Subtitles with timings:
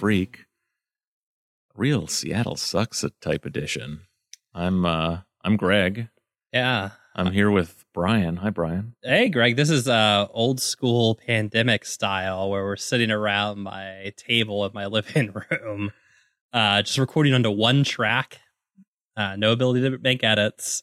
[0.00, 0.46] Freak,
[1.74, 4.00] real Seattle sucks a type edition.
[4.54, 6.08] I'm uh, I'm Greg.
[6.54, 6.92] Yeah.
[7.14, 8.36] I'm here with Brian.
[8.36, 8.94] Hi, Brian.
[9.02, 9.56] Hey, Greg.
[9.56, 14.86] This is uh, old school pandemic style where we're sitting around my table in my
[14.86, 15.92] living room,
[16.54, 18.40] uh, just recording onto one track.
[19.18, 20.82] Uh, no ability to make edits.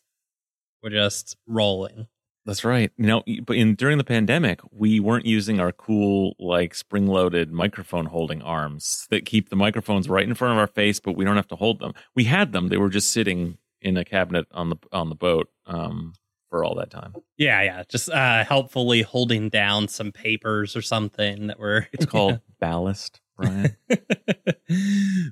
[0.83, 2.05] We're just rolling.
[2.47, 2.91] That's right.
[2.97, 8.05] You know, but in during the pandemic, we weren't using our cool like spring-loaded microphone
[8.05, 11.35] holding arms that keep the microphones right in front of our face, but we don't
[11.35, 11.93] have to hold them.
[12.15, 15.49] We had them; they were just sitting in a cabinet on the on the boat
[15.65, 16.13] um,
[16.49, 17.15] for all that time.
[17.37, 17.83] Yeah, yeah.
[17.89, 21.87] Just uh, helpfully holding down some papers or something that were.
[21.91, 23.75] It's called ballast, Brian.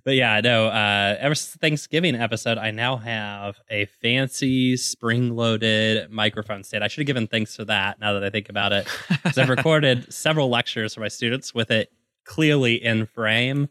[0.03, 0.67] but yeah, no.
[0.67, 6.83] Uh, ever since Thanksgiving episode, I now have a fancy spring-loaded microphone stand.
[6.83, 7.99] I should have given thanks for that.
[7.99, 11.71] Now that I think about it, because I've recorded several lectures for my students with
[11.71, 11.91] it
[12.25, 13.69] clearly in frame,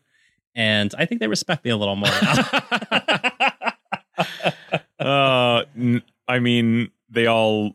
[0.54, 2.08] and I think they respect me a little more.
[5.00, 7.72] uh, n- I mean, they all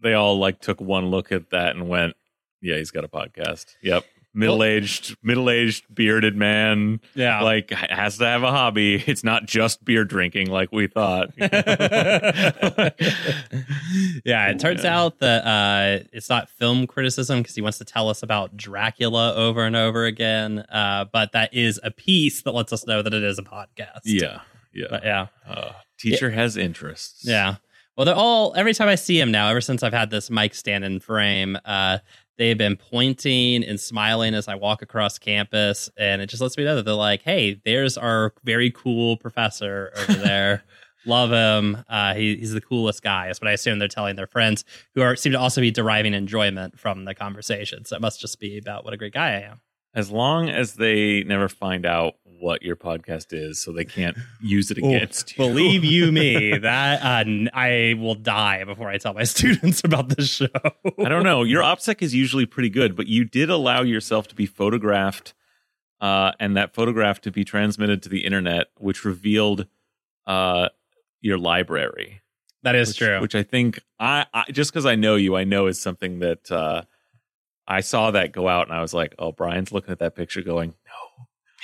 [0.00, 2.14] they all like took one look at that and went,
[2.60, 7.00] "Yeah, he's got a podcast." Yep, middle aged, middle aged bearded man.
[7.14, 9.02] yeah, like has to have a hobby.
[9.06, 11.30] It's not just beer drinking like we thought.
[14.24, 14.98] yeah, it turns Yeah.
[14.98, 19.34] out that uh, it's not film criticism because he wants to tell us about Dracula
[19.34, 20.60] over and over again.
[20.70, 24.00] Uh, but that is a piece that lets us know that it is a podcast.
[24.04, 24.40] yeah,
[24.72, 24.86] yeah.
[24.90, 27.22] But yeah, Uh, teacher has interests.
[27.26, 27.56] yeah.
[27.96, 29.48] Well, they're all every time I see him now.
[29.50, 31.98] Ever since I've had this mic stand in frame, uh,
[32.38, 36.64] they've been pointing and smiling as I walk across campus, and it just lets me
[36.64, 40.64] know that they're like, "Hey, there's our very cool professor over there."
[41.06, 41.84] Love him.
[41.88, 43.26] Uh, he, he's the coolest guy.
[43.26, 46.14] That's what I assume they're telling their friends, who are seem to also be deriving
[46.14, 47.84] enjoyment from the conversation.
[47.84, 49.60] So it must just be about what a great guy I am.
[49.94, 54.70] As long as they never find out what your podcast is, so they can't use
[54.70, 55.44] it Oh, against you.
[55.44, 57.24] Believe you me, that uh,
[57.54, 60.46] I will die before I tell my students about this show.
[61.02, 61.42] I don't know.
[61.42, 65.32] Your OPSEC is usually pretty good, but you did allow yourself to be photographed
[66.02, 69.66] uh, and that photograph to be transmitted to the internet, which revealed
[70.26, 70.68] uh,
[71.22, 72.20] your library.
[72.62, 73.20] That is which, true.
[73.22, 76.52] Which I think I, I just because I know you, I know is something that
[76.52, 76.82] uh,
[77.66, 80.42] I saw that go out, and I was like, "Oh, Brian's looking at that picture,
[80.42, 81.03] going, no,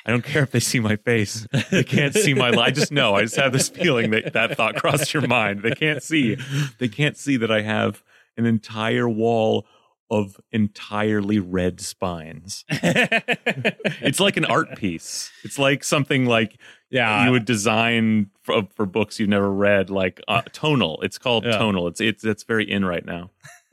[0.06, 1.46] I don't care if they see my face.
[1.70, 2.50] They can't see my.
[2.50, 3.14] Li- I just know.
[3.16, 5.62] I just have this feeling that that thought crossed your mind.
[5.62, 6.36] They can't see.
[6.78, 8.02] They can't see that I have
[8.36, 9.66] an entire wall."
[10.12, 12.64] Of entirely red spines.
[14.02, 15.30] It's like an art piece.
[15.44, 16.58] It's like something like
[16.90, 21.00] yeah, you would design for, for books you've never read, like uh, tonal.
[21.02, 21.58] It's called Yeah.
[21.58, 21.86] tonal.
[21.86, 23.30] It's it's it's very in right now.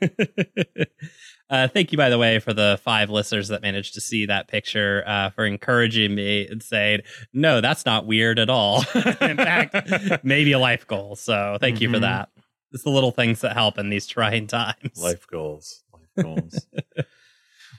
[1.50, 4.48] uh, thank you, by the way, for the five listeners that managed to see that
[4.48, 7.00] picture, uh, for encouraging me and saying,
[7.32, 8.78] no, that's not weird at all.
[8.94, 11.16] in fact, maybe a life goal.
[11.16, 12.02] So thank you for Mhm.
[12.02, 12.28] that.
[12.72, 14.96] It's the little things that help in these trying times.
[15.02, 15.82] Life goals.
[15.92, 16.66] Life goals.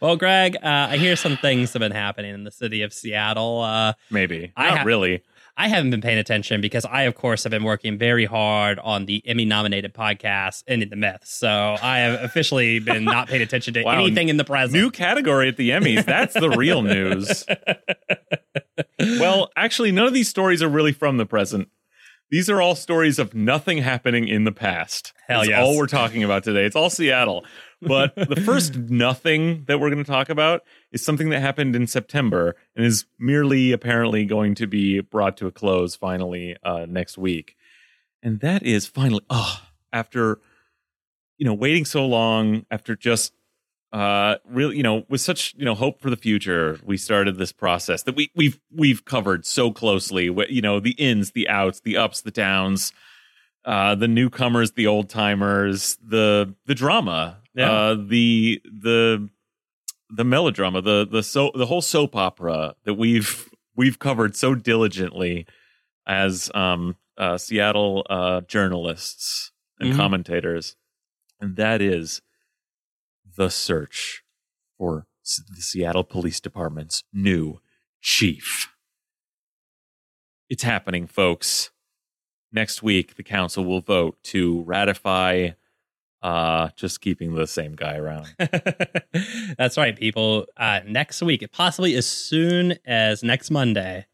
[0.01, 0.59] Well, Greg, uh,
[0.91, 3.59] I hear some things have been happening in the city of Seattle.
[3.61, 5.23] Uh, Maybe I not ha- really.
[5.61, 9.05] I haven't been paying attention because I, of course, have been working very hard on
[9.07, 11.19] the Emmy nominated podcast, Ending the Myth.
[11.25, 13.99] So I have officially been not paying attention to Wow.
[14.05, 14.81] anything in the present.
[14.81, 16.05] New category at the Emmys.
[16.05, 17.43] That's the real news.
[19.19, 21.67] Well, actually, none of these stories are really from the present.
[22.31, 25.13] These are all stories of nothing happening in the past.
[25.27, 25.59] Hell That's yes.
[25.61, 26.63] all we're talking about today.
[26.65, 27.43] It's all Seattle.
[27.81, 31.87] But the first nothing that we're going to talk about is something that happened in
[31.87, 37.17] September and is merely apparently going to be brought to a close finally uh, next
[37.17, 37.55] week.
[38.21, 39.61] And that is finally, oh,
[39.93, 40.39] after,
[41.37, 43.33] you know, waiting so long, after just
[43.91, 47.51] uh really you know with such you know hope for the future we started this
[47.51, 51.97] process that we we've we've covered so closely you know the ins the outs the
[51.97, 52.93] ups the downs
[53.65, 57.71] uh the newcomers the old timers the the drama Yeah.
[57.71, 59.29] uh the the
[60.09, 65.45] the melodrama the the so the whole soap opera that we've we've covered so diligently
[66.07, 69.97] as um uh Seattle uh journalists and Mhm.
[69.97, 70.75] commentators
[71.39, 72.21] and that is
[73.37, 74.23] the search
[74.77, 75.07] for
[75.55, 77.59] the Seattle Police Department's new
[78.01, 78.73] chief.
[80.49, 81.69] It's happening, folks.
[82.51, 85.51] Next week, the council will vote to ratify
[86.21, 88.27] uh just keeping the same guy around.
[89.57, 90.45] That's right, people.
[90.57, 94.05] Uh, next week, possibly as soon as next Monday,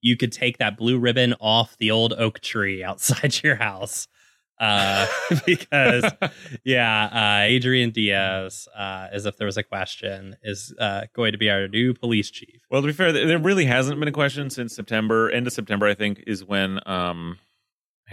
[0.00, 4.08] you could take that blue ribbon off the old oak tree outside your house.
[4.60, 5.06] uh,
[5.46, 6.04] because
[6.64, 11.38] yeah, uh, Adrian Diaz, uh, as if there was a question, is uh, going to
[11.38, 12.60] be our new police chief.
[12.70, 15.30] Well, to be fair, there really hasn't been a question since September.
[15.30, 17.38] End of September, I think, is when um,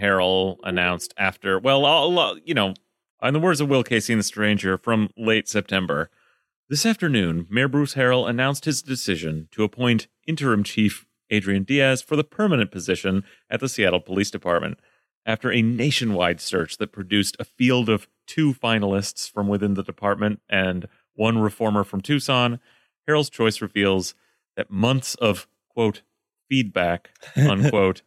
[0.00, 1.58] Harrell announced after.
[1.58, 2.74] Well, I'll, you know,
[3.22, 6.10] in the words of Will Casey and the Stranger from late September,
[6.68, 12.16] this afternoon, Mayor Bruce Harrell announced his decision to appoint interim chief Adrian Diaz for
[12.16, 14.78] the permanent position at the Seattle Police Department
[15.24, 20.40] after a nationwide search that produced a field of two finalists from within the department
[20.48, 22.60] and one reformer from Tucson,
[23.08, 24.14] Harrell's choice reveals
[24.56, 26.02] that months of, quote,
[26.48, 28.02] feedback, unquote,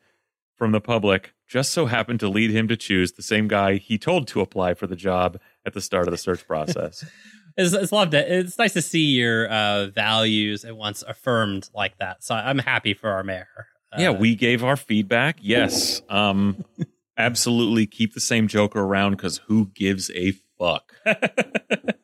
[0.55, 3.97] from the public just so happened to lead him to choose the same guy he
[3.97, 7.03] told to apply for the job at the start of the search process.
[7.57, 8.31] it's, it's loved it.
[8.31, 12.23] It's nice to see your uh, values at once affirmed like that.
[12.23, 13.47] So I'm happy for our mayor.
[13.91, 15.37] Uh, yeah, we gave our feedback.
[15.41, 16.03] Yes.
[16.07, 16.63] Um,
[17.17, 20.93] absolutely keep the same Joker around because who gives a fuck?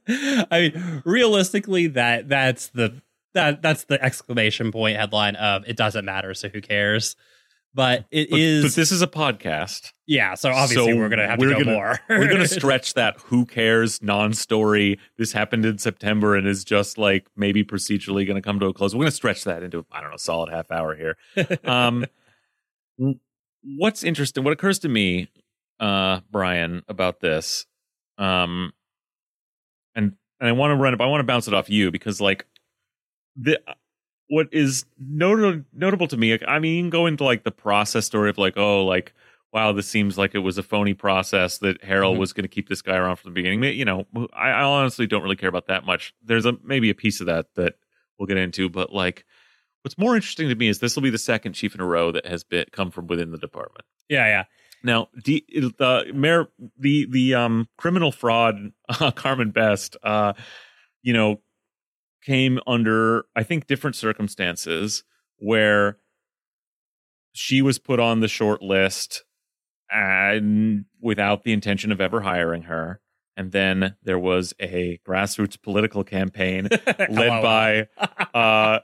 [0.08, 3.02] I mean, realistically, that that's the
[3.34, 7.16] that that's the exclamation point headline of it doesn't matter, so who cares?
[7.76, 8.64] But it but, is.
[8.64, 9.92] But this is a podcast.
[10.08, 12.00] Yeah, so obviously so we're gonna have to go gonna, more.
[12.10, 14.98] we're gonna stretch that who cares non-story.
[15.18, 18.96] This happened in September and is just like maybe procedurally gonna come to a close.
[18.96, 21.18] We're gonna stretch that into I don't know, solid half hour here.
[21.66, 22.06] Um
[23.66, 25.30] what's interesting, what occurs to me,
[25.80, 27.66] uh, Brian, about this,
[28.18, 28.72] um,
[29.96, 32.22] and and I want to run it, I want to bounce it off you because
[32.22, 32.46] like
[33.36, 33.60] the
[34.28, 38.38] what is notable notable to me, I mean, go into like the process story of
[38.38, 39.14] like, oh, like
[39.54, 42.20] wow, this seems like it was a phony process that Harrell mm-hmm.
[42.20, 43.64] was going to keep this guy around from the beginning.
[43.64, 46.14] You know, I, I honestly don't really care about that much.
[46.22, 47.76] There's a maybe a piece of that that
[48.20, 49.26] we'll get into, but like
[49.86, 52.12] What's more interesting to me is this will be the second chief in a row
[52.12, 53.86] that has been come from within the department.
[54.10, 54.44] Yeah, yeah.
[54.82, 56.48] Now, the the mayor,
[56.80, 60.34] the the um criminal fraud, uh, Carmen Best, uh,
[61.04, 61.40] you know,
[62.26, 65.04] came under I think different circumstances
[65.38, 65.98] where
[67.34, 69.24] she was put on the short list
[69.92, 73.02] and without the intention of ever hiring her.
[73.38, 76.70] And then there was a grassroots political campaign
[77.10, 77.88] led by
[78.34, 78.80] uh,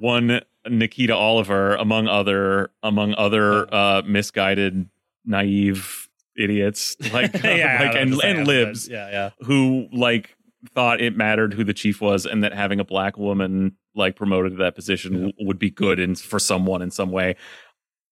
[0.00, 4.88] one Nikita Oliver, among other among other uh, misguided,
[5.24, 10.36] naive idiots like yeah, like and, and libs, yeah, yeah, who like
[10.74, 14.52] thought it mattered who the chief was, and that having a black woman like promoted
[14.52, 15.18] to that position yeah.
[15.18, 17.36] w- would be good and for someone in some way.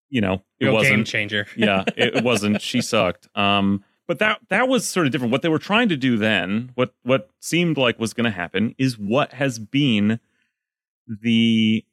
[0.08, 1.46] You know, it Real wasn't game changer.
[1.56, 2.62] yeah, it, it wasn't.
[2.62, 3.28] She sucked.
[3.36, 5.32] Um, but that that was sort of different.
[5.32, 8.74] What they were trying to do then, what what seemed like was going to happen,
[8.78, 10.20] is what has been
[11.08, 11.84] the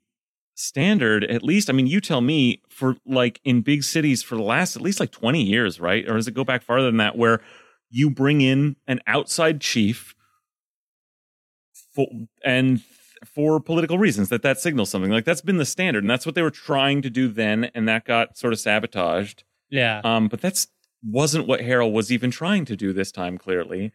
[0.55, 1.23] standard.
[1.23, 4.75] At least, I mean, you tell me for like in big cities for the last
[4.75, 6.07] at least like twenty years, right?
[6.07, 7.41] Or does it go back farther than that, where
[7.89, 10.15] you bring in an outside chief
[11.93, 12.07] for,
[12.43, 12.81] and
[13.25, 16.35] for political reasons that that signals something like that's been the standard and that's what
[16.35, 20.41] they were trying to do then and that got sort of sabotaged yeah um but
[20.41, 20.67] that's
[21.03, 23.91] wasn't what harrell was even trying to do this time, clearly.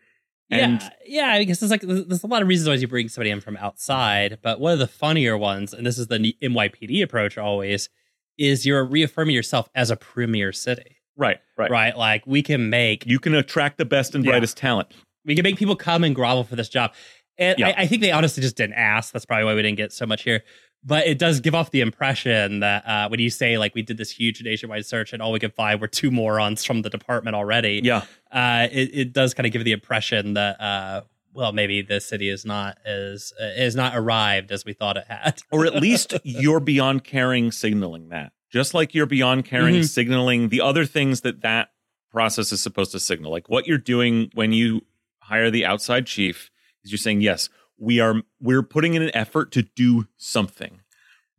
[0.50, 3.30] And yeah, yeah, because there's like there's a lot of reasons why you bring somebody
[3.30, 7.37] in from outside, but one of the funnier ones, and this is the NYPD approach
[7.37, 7.90] always,
[8.38, 10.96] is you're reaffirming yourself as a premier city.
[11.18, 11.99] Right, right, right.
[11.99, 14.62] Like we can make you can attract the best and brightest yeah.
[14.62, 14.88] talent.
[15.26, 16.94] We can make people come and grovel for this job,
[17.38, 17.68] and yeah.
[17.68, 19.12] I, I think they honestly just didn't ask.
[19.12, 20.42] That's probably why we didn't get so much here
[20.85, 23.97] but it does give off the impression that uh, when you say like we did
[23.97, 27.35] this huge nationwide search and all we could find were two morons from the department
[27.35, 31.02] already, yeah, uh, it, it does kind of give the impression that uh,
[31.33, 35.07] well maybe the city is not as uh, is not arrived as we thought it
[35.09, 39.85] had, or at least you're beyond caring signaling that, just like you're beyond caring mm-hmm.
[39.85, 41.71] signaling the other things that that
[42.11, 44.83] process is supposed to signal, like what you're doing when you
[45.21, 46.50] hire the outside chief
[46.88, 50.80] is you're saying yes we are we're putting in an effort to do something.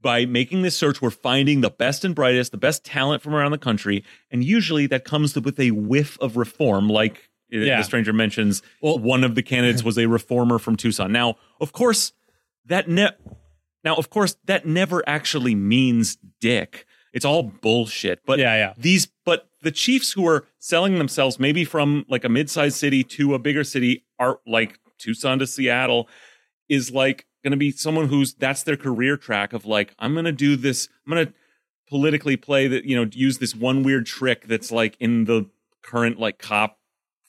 [0.01, 3.51] By making this search we're finding the best and brightest the best talent from around
[3.51, 4.03] the country.
[4.31, 7.77] And usually that comes with a whiff of reform like uh, yeah.
[7.77, 11.11] the stranger mentions well, one of the candidates was a reformer from tucson.
[11.11, 12.13] Now of course
[12.65, 13.11] that ne-
[13.83, 16.85] now of course that never actually means dick.
[17.11, 18.21] It's all bullshit.
[18.25, 18.73] But yeah yeah.
[18.77, 23.33] these but the chiefs who are selling themselves maybe from like a mid-sized city to
[23.33, 26.07] a bigger city are like tucson to seattle
[26.67, 30.25] is like going to be someone who's that's their career track of like I'm going
[30.25, 31.33] to do this I'm going to
[31.87, 35.49] politically play that you know use this one weird trick that's like in the
[35.81, 36.77] current like cop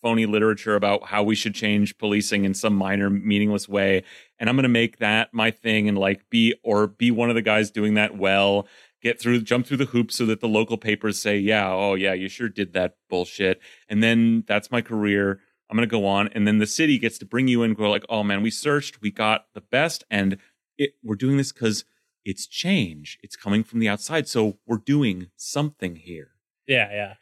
[0.02, 4.02] phony literature about how we should change policing in some minor meaningless way
[4.38, 7.34] and I'm going to make that my thing and like be or be one of
[7.34, 8.66] the guys doing that well
[9.02, 12.12] get through, jump through the hoops so that the local papers say, yeah, oh yeah,
[12.12, 13.60] you sure did that bullshit.
[13.88, 15.40] And then that's my career.
[15.70, 16.28] I'm going to go on.
[16.28, 19.00] And then the city gets to bring you in, go like, oh man, we searched,
[19.00, 20.04] we got the best.
[20.10, 20.38] And
[20.76, 21.84] it, we're doing this because
[22.24, 23.18] it's change.
[23.22, 24.28] It's coming from the outside.
[24.28, 26.32] So we're doing something here.
[26.66, 27.14] Yeah, yeah.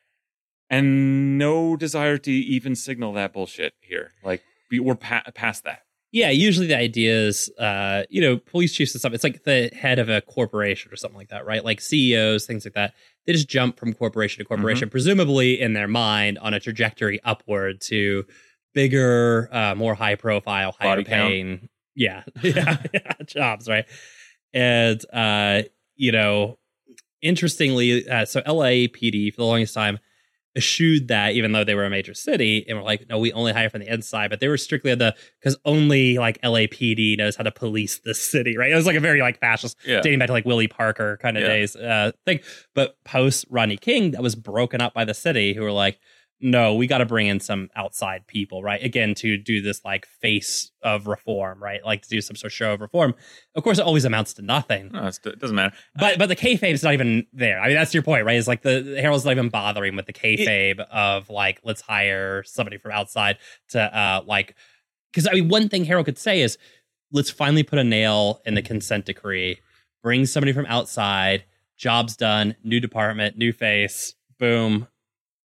[0.70, 4.12] And no desire to even signal that bullshit here.
[4.24, 5.82] Like we're pa- past that.
[6.10, 9.12] Yeah, usually the idea is, uh, you know, police chiefs and stuff.
[9.12, 11.62] It's like the head of a corporation or something like that, right?
[11.62, 12.94] Like CEOs, things like that.
[13.26, 14.92] They just jump from corporation to corporation, mm-hmm.
[14.92, 18.24] presumably in their mind on a trajectory upward to
[18.72, 21.70] bigger, uh, more high profile, higher Body paying, count.
[21.94, 23.84] yeah, yeah, yeah, jobs, right?
[24.54, 25.62] And uh,
[25.94, 26.58] you know,
[27.20, 29.98] interestingly, uh, so LAPD for the longest time
[30.58, 33.52] eschewed that even though they were a major city and were like no we only
[33.52, 37.44] hire from the inside but they were strictly the because only like lapd knows how
[37.44, 40.00] to police the city right it was like a very like fascist yeah.
[40.00, 41.48] dating back to like willie parker kind of yeah.
[41.48, 42.40] days uh thing
[42.74, 45.98] but post rodney king that was broken up by the city who were like
[46.40, 48.82] no, we got to bring in some outside people, right?
[48.82, 51.84] Again, to do this like face of reform, right?
[51.84, 53.14] Like to do some sort of show of reform.
[53.56, 54.90] Of course, it always amounts to nothing.
[54.92, 55.74] No, it doesn't matter.
[55.96, 57.60] But but the kayfabe is not even there.
[57.60, 58.36] I mean, that's your point, right?
[58.36, 61.80] It's like the, the Harrell's not even bothering with the kayfabe it, of like let's
[61.80, 63.38] hire somebody from outside
[63.70, 64.54] to uh like
[65.12, 66.56] because I mean, one thing Harrell could say is
[67.10, 69.58] let's finally put a nail in the consent decree,
[70.04, 71.44] bring somebody from outside,
[71.76, 74.86] job's done, new department, new face, boom,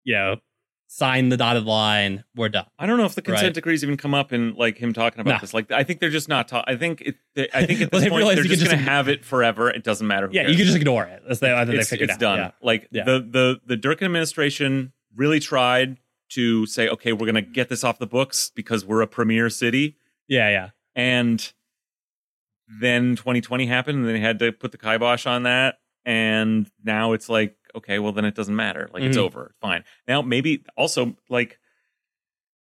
[0.03, 0.35] you know
[0.91, 2.25] sign the dotted line.
[2.35, 2.65] We're done.
[2.77, 3.53] I don't know if the consent right?
[3.53, 5.39] decrees even come up in like him talking about nah.
[5.39, 5.53] this.
[5.53, 6.49] Like, I think they're just not.
[6.49, 7.01] Ta- I think.
[7.01, 9.69] It, I think at this well, point they're just going to have it forever.
[9.69, 10.29] It doesn't matter.
[10.31, 10.51] yeah, cares.
[10.51, 11.23] you can just ignore it.
[11.25, 12.19] That's the, I think it's, they it's out.
[12.19, 12.39] done.
[12.39, 12.51] Yeah.
[12.61, 13.05] Like yeah.
[13.05, 15.97] the the the Durkan administration really tried
[16.31, 19.49] to say, okay, we're going to get this off the books because we're a premier
[19.49, 19.97] city.
[20.27, 20.69] Yeah, yeah.
[20.95, 21.51] And
[22.67, 25.75] then 2020 happened, and they had to put the kibosh on that.
[26.05, 28.89] And now it's like okay, well then it doesn't matter.
[28.93, 29.09] Like mm-hmm.
[29.09, 29.53] it's over.
[29.61, 29.83] Fine.
[30.07, 31.59] Now maybe also like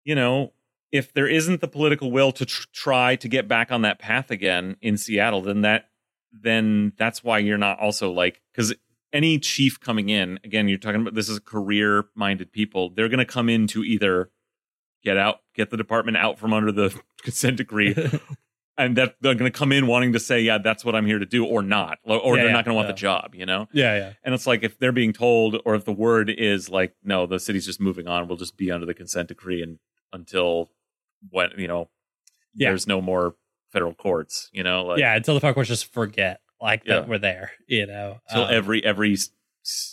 [0.05, 0.53] you know,
[0.93, 4.31] if there isn't the political will to tr- try to get back on that path
[4.31, 5.89] again in Seattle, then that
[6.33, 8.75] then that's why you're not also like cuz
[9.13, 12.91] any chief coming in, again, you're talking about this is career minded people.
[12.91, 14.31] They're going to come in to either
[15.03, 17.95] get out, get the department out from under the consent decree
[18.79, 21.19] and that they're going to come in wanting to say, yeah, that's what I'm here
[21.19, 22.93] to do, or not, or yeah, they're yeah, not going to want yeah.
[22.93, 23.69] the job, you know?
[23.73, 24.13] Yeah, yeah.
[24.23, 27.41] And it's like if they're being told, or if the word is like, no, the
[27.41, 29.79] city's just moving on, we'll just be under the consent decree and
[30.13, 30.71] until
[31.31, 31.89] when you know,
[32.55, 33.35] there's no more
[33.73, 34.85] federal courts, you know?
[34.85, 38.21] Like, yeah, until the federal courts just forget like that we're there, you know?
[38.29, 39.17] Until um, every every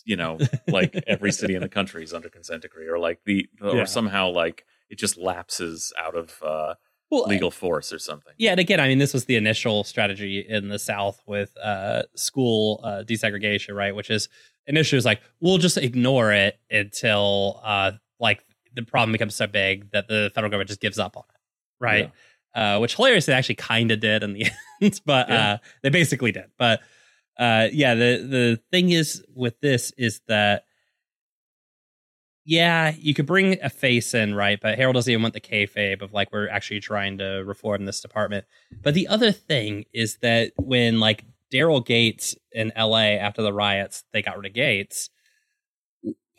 [0.05, 3.47] you know, like every city in the country is under consent decree, or like the
[3.61, 6.41] or somehow like it just lapses out of.
[6.43, 6.73] uh
[7.21, 8.33] well, legal force or something.
[8.37, 12.03] Yeah, and again, I mean, this was the initial strategy in the South with uh,
[12.15, 13.95] school uh, desegregation, right?
[13.95, 14.29] Which is
[14.67, 18.43] initially was like, we'll just ignore it until uh, like
[18.73, 21.39] the problem becomes so big that the federal government just gives up on it,
[21.79, 22.11] right?
[22.55, 22.75] Yeah.
[22.75, 24.45] Uh, which hilariously actually kind of did in the
[24.81, 25.53] end, but yeah.
[25.53, 26.45] uh, they basically did.
[26.57, 26.81] But
[27.37, 30.65] uh, yeah, the the thing is with this is that
[32.45, 34.59] yeah, you could bring a face in, right?
[34.61, 38.01] But Harrell doesn't even want the kayfabe of like we're actually trying to reform this
[38.01, 38.45] department.
[38.81, 41.23] But the other thing is that when like
[41.53, 45.09] Daryl Gates in LA after the riots, they got rid of Gates.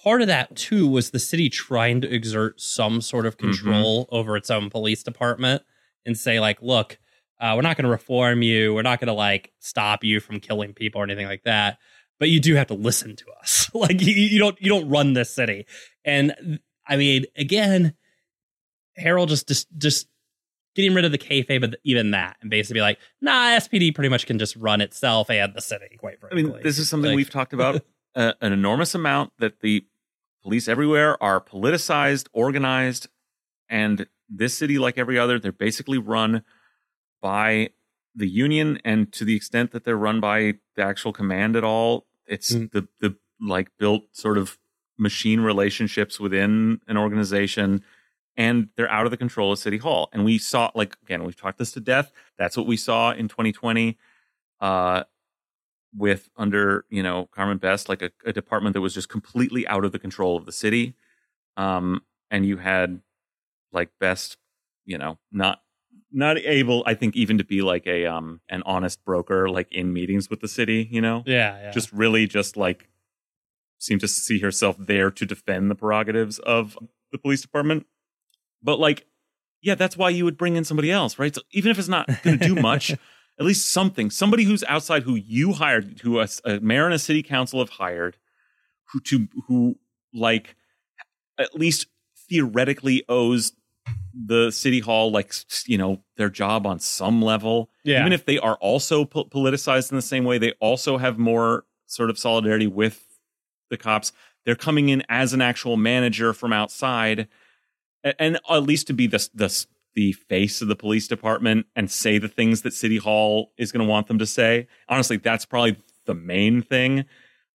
[0.02, 3.46] Part of that too was the city trying to exert some sort of mm-hmm.
[3.46, 4.14] control mm-hmm.
[4.14, 5.62] over its own police department
[6.04, 6.98] and say like, look,
[7.40, 8.74] uh, we're not going to reform you.
[8.74, 11.78] We're not going to like stop you from killing people or anything like that
[12.24, 13.70] but you do have to listen to us.
[13.74, 15.66] like you, you don't you don't run this city.
[16.06, 17.92] And I mean, again,
[18.98, 20.06] Harrell just just just
[20.74, 24.26] getting rid of the kayfabe of even that, and basically like, nah, SPD pretty much
[24.26, 25.98] can just run itself and the city.
[25.98, 27.84] Quite frankly, I mean, this is something like, we've talked about
[28.16, 29.84] uh, an enormous amount that the
[30.42, 33.06] police everywhere are politicized, organized,
[33.68, 36.42] and this city, like every other, they're basically run
[37.20, 37.68] by
[38.14, 42.06] the union, and to the extent that they're run by the actual command at all,
[42.26, 42.70] it's mm.
[42.72, 44.58] the the like built sort of
[44.98, 47.82] machine relationships within an organization
[48.36, 50.08] and they're out of the control of city hall.
[50.12, 52.12] And we saw like again we've talked this to death.
[52.38, 53.98] That's what we saw in 2020
[54.60, 55.04] uh
[55.96, 59.84] with under you know carmen best like a, a department that was just completely out
[59.84, 60.94] of the control of the city.
[61.56, 63.00] Um and you had
[63.72, 64.36] like best
[64.84, 65.60] you know not
[66.14, 69.92] not able i think even to be like a um an honest broker like in
[69.92, 71.70] meetings with the city you know yeah, yeah.
[71.70, 72.88] just really just like
[73.78, 76.78] seem to see herself there to defend the prerogatives of
[77.12, 77.86] the police department
[78.62, 79.06] but like
[79.60, 82.06] yeah that's why you would bring in somebody else right so even if it's not
[82.22, 82.94] going to do much
[83.38, 84.10] at least something.
[84.10, 87.70] Somebody who's outside who you hired, who a, a mayor and a city council have
[87.70, 88.16] hired,
[88.92, 89.76] who to who
[90.12, 90.56] like
[91.38, 91.86] at least
[92.28, 93.52] theoretically owes
[94.14, 95.32] the city hall like
[95.66, 97.70] you know their job on some level.
[97.84, 98.00] Yeah.
[98.00, 101.64] even if they are also po- politicized in the same way they also have more
[101.86, 103.04] sort of solidarity with
[103.70, 104.12] the cops.
[104.44, 107.28] They're coming in as an actual manager from outside
[108.04, 111.90] a- and, at least to be the the the face of the police department and
[111.90, 114.66] say the things that city hall is going to want them to say.
[114.88, 117.04] Honestly that's probably the main thing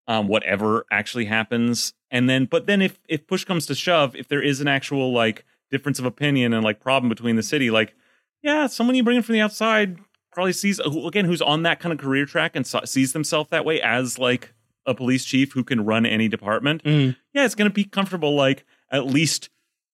[0.07, 1.93] um, whatever actually happens.
[2.11, 5.13] And then but then if if push comes to shove if there is an actual
[5.13, 7.93] like difference of opinion and like problem between the city like
[8.41, 9.97] yeah someone you bring in from the outside
[10.31, 13.65] probably sees again who's on that kind of career track and so, sees themselves that
[13.65, 14.53] way as like
[14.85, 17.15] a police chief who can run any department Mhm.
[17.33, 19.49] yeah it's going to be comfortable like at least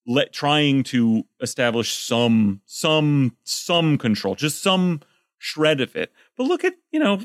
[0.07, 5.01] let trying to establish some some some control just some
[5.39, 7.19] shred of it but look at you know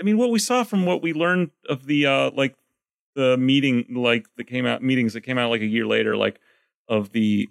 [0.00, 2.56] i mean what we saw from what we learned of the uh like
[3.14, 6.40] the meeting like that came out meetings that came out like a year later like
[6.88, 7.48] of the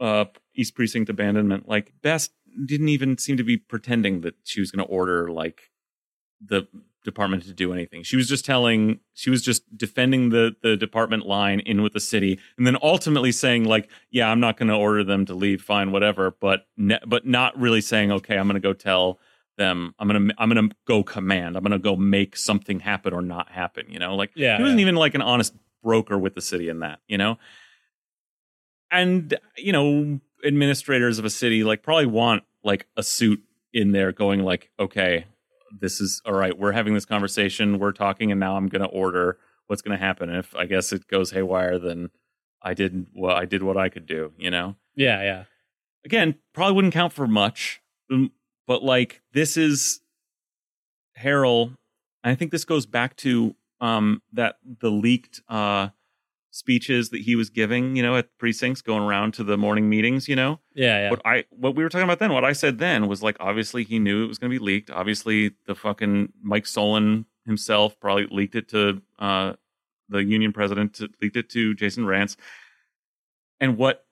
[0.00, 0.24] uh
[0.54, 2.32] east precinct abandonment like best
[2.64, 5.70] didn't even seem to be pretending that she was going to order like
[6.40, 6.66] the
[7.04, 8.02] department to do anything.
[8.02, 12.00] She was just telling she was just defending the the department line in with the
[12.00, 15.62] city and then ultimately saying like yeah i'm not going to order them to leave
[15.62, 19.20] fine whatever but ne- but not really saying okay i'm going to go tell
[19.56, 22.80] them i'm going to i'm going to go command i'm going to go make something
[22.80, 24.16] happen or not happen you know?
[24.16, 24.86] Like Yeah, he wasn't yeah.
[24.86, 27.38] even like an honest broker with the city in that you know
[28.90, 34.12] and you know administrators of a city like probably want like a suit in there
[34.12, 35.24] going like okay
[35.80, 38.88] this is all right we're having this conversation we're talking and now i'm going to
[38.88, 42.10] order what's going to happen if i guess it goes haywire then
[42.62, 45.44] i did well i did what i could do you know Yeah, yeah.
[46.04, 47.80] again probably wouldn't count for much
[48.12, 48.30] um,
[48.66, 50.00] but like this is
[51.18, 51.74] Harrell
[52.22, 55.88] i think this goes back to um that the leaked uh
[56.56, 60.26] speeches that he was giving you know at precincts going around to the morning meetings
[60.26, 61.10] you know Yeah, yeah.
[61.10, 63.84] what I what we were talking about then, what I said then was like obviously
[63.84, 64.90] he knew it was going to be leaked.
[64.90, 69.52] Obviously, the fucking Mike Solan himself probably leaked it to uh,
[70.08, 72.36] the union president, to, leaked it to Jason Rantz.
[73.60, 74.04] And what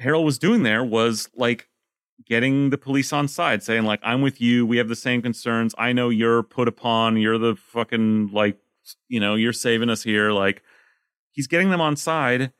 [0.00, 1.68] Harrell was doing there was like
[2.26, 4.66] getting the police on side, saying like, "I'm with you.
[4.66, 5.74] We have the same concerns.
[5.78, 7.16] I know you're put upon.
[7.16, 8.58] You're the fucking like,
[9.08, 10.62] you know, you're saving us here." Like,
[11.32, 12.52] he's getting them on side.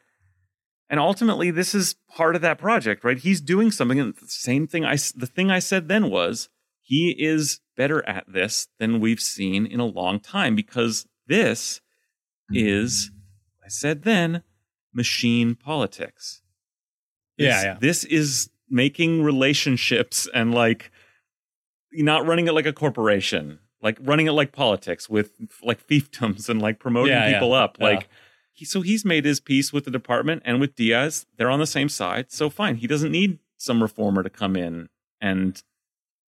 [0.88, 3.18] And ultimately, this is part of that project, right?
[3.18, 4.00] He's doing something.
[4.00, 6.48] And the same thing I, the thing I said then was
[6.80, 11.80] he is better at this than we've seen in a long time because this
[12.50, 13.12] is,
[13.64, 14.42] I said then,
[14.92, 16.42] machine politics.
[17.38, 17.76] This- Yeah, yeah.
[17.80, 20.90] This is making relationships and like
[21.92, 25.30] not running it like a corporation, like running it like politics with
[25.62, 27.32] like fiefdoms and like promoting Yeah, yeah.
[27.34, 27.76] people up.
[27.78, 27.86] Yeah.
[27.86, 28.08] Like,
[28.64, 31.26] so he's made his peace with the department and with Diaz.
[31.36, 32.30] They're on the same side.
[32.32, 32.76] So fine.
[32.76, 34.88] He doesn't need some reformer to come in
[35.20, 35.62] and,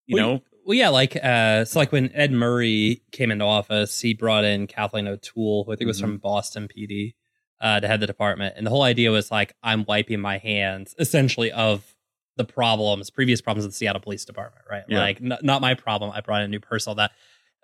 [0.07, 4.01] you Well, know, Well, yeah, like uh, so, like when Ed Murray came into office,
[4.01, 6.07] he brought in Kathleen O'Toole, who I think was Mm-hmm.
[6.07, 7.15] from Boston PD,
[7.61, 10.95] uh, to head the department, and the whole idea was like I'm wiping my hands,
[10.99, 11.95] essentially, of
[12.37, 14.83] the problems, previous problems of the Seattle Police Department, right?
[14.89, 14.99] Yeah.
[15.01, 16.11] Like n- not my problem.
[16.13, 16.91] I brought in a new person.
[16.91, 17.13] all That,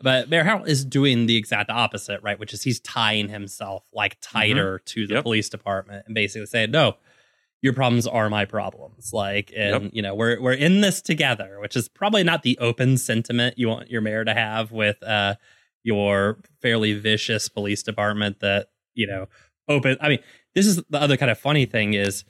[0.01, 2.39] but Mayor Harrell is doing the exact opposite, right?
[2.39, 5.15] Which is he's tying himself like tighter to the Mm-hmm.
[5.15, 5.23] Yep.
[5.25, 6.97] police department and basically saying, no,
[7.63, 9.13] your problems are my problems.
[9.13, 9.91] Like, and Yep.
[9.95, 13.69] you know, we're we're in this together, which is probably not the open sentiment you
[13.69, 15.35] want your mayor to have with uh
[15.85, 19.27] your fairly vicious police department that, you know,
[19.69, 20.19] open I mean,
[20.55, 22.25] this is the other kind of funny thing is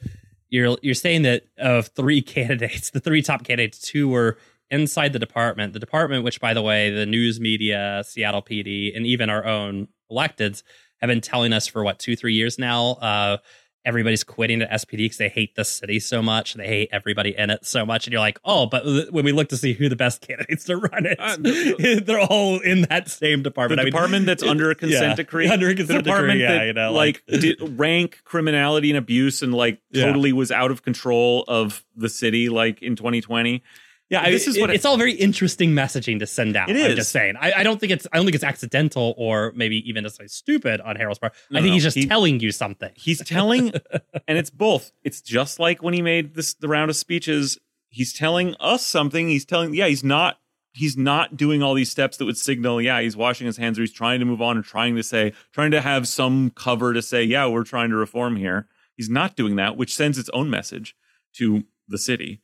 [0.49, 4.39] you're you're saying that of three candidates, the three top candidates, two were
[4.71, 5.73] inside the department.
[5.73, 9.89] The department, which by the way, the news media, Seattle PD, and even our own
[10.11, 10.63] electeds
[10.99, 12.93] have been telling us for what two, three years now.
[12.93, 13.39] Uh,
[13.85, 16.55] everybody's quitting at SPD because they hate the city so much.
[16.55, 18.07] They hate everybody in it so much.
[18.07, 20.77] And you're like, oh, but when we look to see who the best candidates to
[20.77, 21.37] run it, Uh,
[22.05, 23.79] they're all in that same the department.
[23.79, 25.49] Mean, department that's under a consent yeah, decree.
[25.49, 28.99] Under a the consent department decree, yeah, that you know, like, did rank criminality and
[28.99, 30.05] abuse and like Yeah.
[30.07, 33.63] totally was out of control of the city like in 2020
[34.11, 36.71] Yeah, I, This is is what it's all very interesting messaging to send out.
[36.71, 37.35] It I'm just saying.
[37.39, 40.81] I, I don't think it's I don't think it's accidental or maybe even necessarily stupid
[40.81, 41.35] on Harrell's part.
[41.51, 42.91] No, I think no, he's just he- telling you something.
[42.95, 43.73] he's telling
[44.29, 47.59] and it's both it's just like when he made this the round of speeches
[47.91, 50.39] he's telling us something he's telling yeah he's not
[50.73, 53.83] he's not doing all these steps that would signal yeah he's washing his hands or
[53.83, 57.03] he's trying to move on and trying to say trying to have some cover to
[57.03, 60.49] say yeah we're trying to reform here he's not doing that which sends its own
[60.51, 60.95] message
[61.35, 62.41] to the city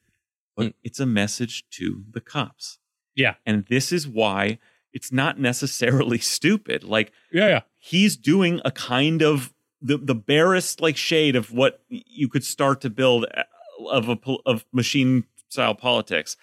[0.57, 0.75] but Mm.
[0.83, 2.79] it's a message to the cops
[3.17, 3.35] Yeah.
[3.47, 4.59] And this is why
[4.93, 6.85] it's not necessarily stupid.
[6.85, 7.61] Like Yeah, yeah.
[7.79, 12.81] he's doing a kind of the the barest like shade of what you could start
[12.83, 13.43] to build uh,
[13.91, 16.37] of a of machine style politics.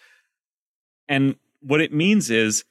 [1.07, 2.63] And what it means is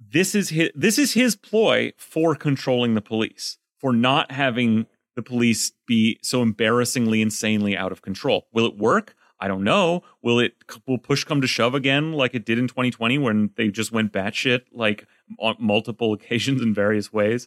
[0.00, 5.22] this is his this is his ploy for controlling the police, for not having the
[5.22, 8.46] police be so embarrassingly insanely out of control.
[8.52, 9.14] Will it work?
[9.40, 10.02] I don't know.
[10.22, 10.54] Will it
[10.86, 14.12] will push come to shove again like it did in 2020 when they just went
[14.12, 15.06] batshit like
[15.38, 17.46] on multiple occasions in various ways?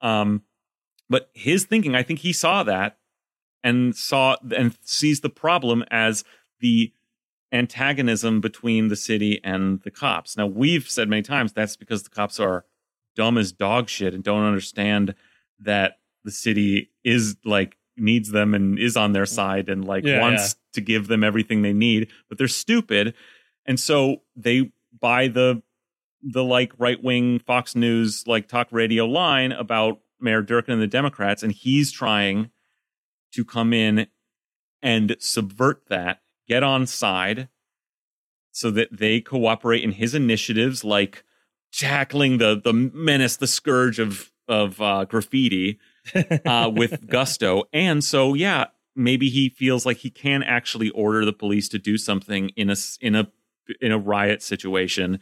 [0.00, 0.42] Um,
[1.10, 2.98] but his thinking, I think he saw that
[3.64, 6.24] and saw and sees the problem as
[6.60, 6.92] the
[7.52, 10.36] antagonism between the city and the cops.
[10.36, 12.64] Now we've said many times that's because the cops are
[13.16, 15.14] dumb as dog shit and don't understand
[15.58, 20.20] that the city is like needs them and is on their side and like Yeah,
[20.20, 23.14] wants to give them everything they need, but they're stupid.
[23.66, 25.62] And so they buy the
[26.22, 30.86] the like right wing Fox News like talk radio line about Mayor Durkan and the
[30.86, 32.50] Democrats, and he's trying
[33.32, 34.06] to come in
[34.82, 37.48] and subvert that, get on side,
[38.50, 41.24] so that they cooperate in his initiatives, like
[41.72, 45.78] tackling the the menace, the scourge of of uh, graffiti
[46.46, 47.64] uh, with gusto.
[47.72, 51.96] And so, yeah, maybe he feels like he can actually order the police to do
[51.96, 53.30] something in a in a
[53.80, 55.20] in a riot situation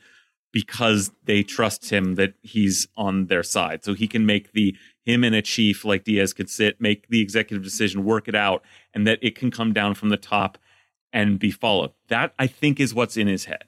[0.53, 3.85] because they trust him that he's on their side.
[3.85, 7.21] So he can make the him and a chief like Diaz could sit, make the
[7.21, 8.63] executive decision, work it out,
[8.95, 10.59] and that it can come down from the top
[11.13, 11.93] and be followed.
[12.09, 13.65] That I think is what's in his head.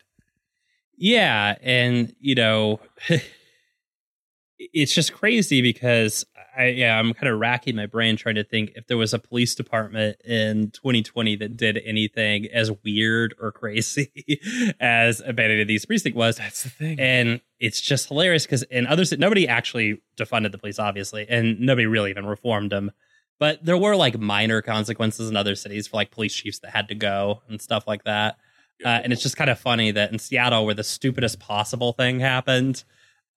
[0.96, 2.80] Yeah, and you know,
[4.58, 6.24] it's just crazy because
[6.58, 9.18] I yeah, I'm kind of racking my brain trying to think if there was a
[9.18, 14.40] police department in 2020 that did anything as weird or crazy
[14.80, 16.36] as Abandoned East Precinct was.
[16.36, 16.98] That's the thing.
[16.98, 21.86] And it's just hilarious because in others, nobody actually defunded the police, obviously, and nobody
[21.86, 22.90] really even reformed them.
[23.38, 26.88] But there were like minor consequences in other cities for like police chiefs that had
[26.88, 28.36] to go and stuff like that.
[28.84, 32.20] Uh, and it's just kind of funny that in Seattle, where the stupidest possible thing
[32.20, 32.84] happened,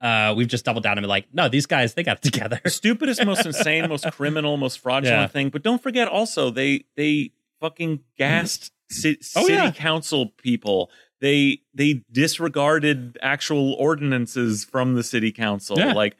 [0.01, 2.59] uh, we've just doubled down and been like, no, these guys, they got it together.
[2.65, 5.27] stupidest, most insane, most criminal, most fraudulent Yeah.
[5.27, 5.49] thing.
[5.49, 9.71] But don't forget also they they fucking gassed ci- Oh, city yeah.
[9.71, 10.89] council people.
[11.19, 15.77] They they disregarded actual ordinances from the city council.
[15.77, 15.93] Yeah.
[15.93, 16.17] Like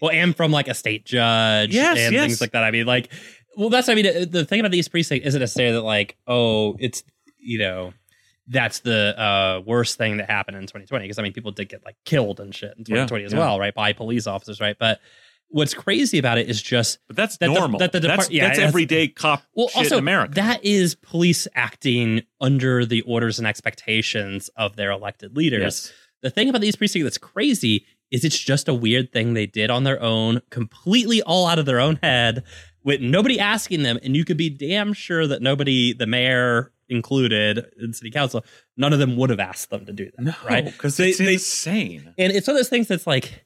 [0.00, 2.22] well, and from like a state judge Yes, and yes.
[2.24, 2.64] things like that.
[2.64, 3.12] I mean, like,
[3.56, 6.76] well, that's, I mean, the thing about the East Precinct isn't necessarily that, like, oh,
[6.78, 7.02] it's,
[7.38, 7.92] you know,
[8.46, 11.04] that's the uh, worst thing that happened in 2020.
[11.04, 13.38] Because, I mean, people did get like killed and shit in Yeah, 2020 as yeah.
[13.38, 13.74] well, right?
[13.74, 14.76] By police officers, right?
[14.78, 15.00] But
[15.48, 17.78] what's crazy about it is just, but that's That the- normal.
[17.78, 20.34] that the that's yeah, that's that's- everyday cop well, shit also, in America.
[20.34, 25.92] that is police acting under the orders and expectations of their elected leaders yes.
[26.22, 29.46] the thing about the East Precinct that's crazy is it's just a weird thing they
[29.46, 32.44] did on their own, completely all out of their own head,
[32.84, 33.98] with nobody asking them.
[34.02, 38.44] And you could be damn sure that nobody, the mayor included in city council,
[38.76, 40.20] none of them would have asked them to do that.
[40.22, 40.64] No, right?
[40.64, 42.14] because They- it's they- insane.
[42.18, 43.44] And it's one of those things that's like,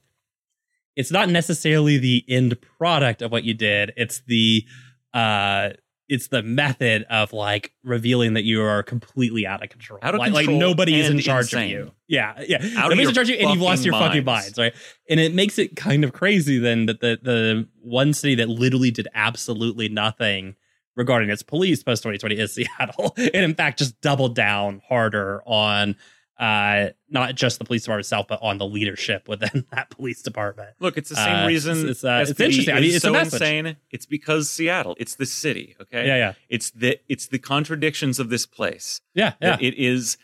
[0.97, 3.93] it's not necessarily the end product of what you did.
[3.97, 4.65] It's the,
[5.13, 5.71] uh,
[6.09, 9.99] it's the method of like revealing that you are completely out of control.
[10.03, 11.65] Out of like, like nobody is in charge insane.
[11.65, 11.93] of you.
[12.07, 12.59] Yeah, yeah.
[12.65, 14.57] of Nobody's in charge of you, and you've lost fucking your fucking minds.
[14.57, 14.75] minds, right?
[15.11, 18.93] And it makes it kind of crazy then that the the one city that literally
[18.93, 20.55] did absolutely nothing
[20.97, 25.97] regarding its police post 2020 is Seattle, and in fact just doubled down harder on
[26.39, 30.71] uh not just the police department itself, but on the leadership within that police department.
[30.81, 31.73] Look, it's the same Uh, reason.
[31.79, 32.75] it's- it's, uh, it's interesting.
[32.75, 33.77] I mean, it's so insane.
[33.91, 34.97] It's because Seattle.
[34.99, 35.77] It's the city.
[35.81, 36.07] Okay.
[36.07, 39.01] Yeah, yeah, It's the it's the contradictions of this place.
[39.15, 39.57] yeah, yeah.
[39.61, 40.19] it is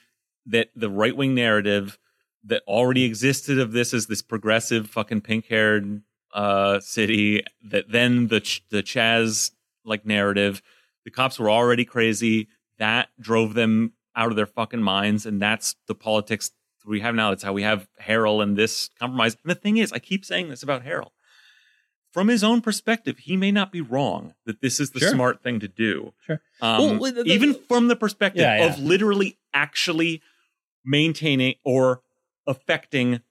[0.47, 1.99] that the right wing narrative
[2.45, 6.03] that already existed of this as this progressive fucking pink haired
[6.35, 9.53] uh, city that then the ch- the Chaz
[9.85, 10.63] like narrative,
[11.05, 12.49] the cops were already crazy.
[12.79, 16.51] That drove them out of their fucking minds, and that's the politics
[16.85, 17.31] we have now.
[17.31, 19.37] That's how we have Harrell and this compromise.
[19.43, 21.11] And the thing is, I keep saying this about Harrell.
[22.13, 25.11] From his own perspective, he may not be wrong that this is the Sure.
[25.11, 26.13] smart thing to do.
[26.27, 26.43] Sure.
[26.61, 28.73] Um, Well, the- the- even from the perspective Yeah, yeah.
[28.75, 30.21] of literally actually
[30.85, 32.03] maintaining or
[32.47, 33.23] affecting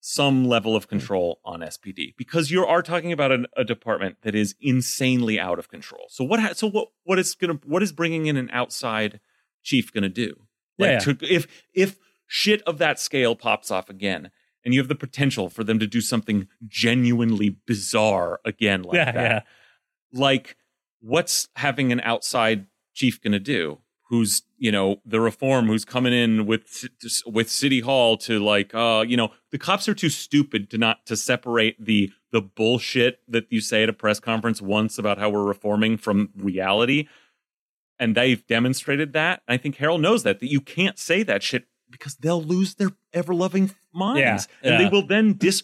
[0.00, 0.98] some level of mm-hmm.
[0.98, 5.58] control on SPD because you are talking about an, a department that is insanely out
[5.58, 6.06] of control.
[6.08, 6.40] So what?
[6.40, 6.88] Ha- so what?
[7.04, 7.58] What is gonna?
[7.64, 9.20] What is bringing in an outside
[9.62, 10.34] chief gonna do?
[10.78, 14.30] Like Yeah, To, if if shit of that scale pops off again,
[14.64, 19.12] and you have the potential for them to do something genuinely bizarre again, like yeah,
[19.12, 19.46] that,
[20.12, 20.56] like
[21.00, 23.78] what's having an outside chief gonna do?
[24.08, 26.86] Who's you know the reform who's coming in with
[27.26, 31.06] with city hall to like uh you know the cops are too stupid to not
[31.06, 35.30] to separate the the bullshit that you say at a press conference once about how
[35.30, 37.06] we're reforming from reality.
[37.98, 39.42] And they've demonstrated that.
[39.48, 42.90] I think harrell knows that that you can't say that shit because they'll lose their
[43.12, 44.20] ever loving minds.
[44.20, 44.78] Yeah, and yeah.
[44.78, 45.62] they will then dis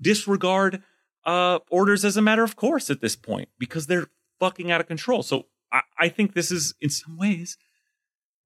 [0.00, 0.82] disregard
[1.24, 4.08] uh orders as a matter of course at this point because they're
[4.40, 5.22] fucking out of control.
[5.22, 7.56] So I, I think this is in some ways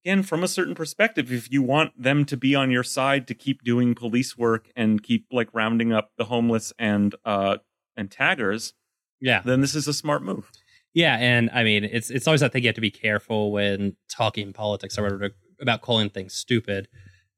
[0.04, 3.34] again from a certain perspective if you want them to be on your side to
[3.34, 7.56] keep doing police work and keep like rounding up the homeless and uh
[7.96, 8.74] and taggers
[9.20, 9.42] Yeah.
[9.44, 10.50] then this is a smart move
[10.94, 13.96] Yeah, and I mean, it's it's always that thing you have to be careful when
[14.10, 16.88] talking politics or whatever about calling things stupid,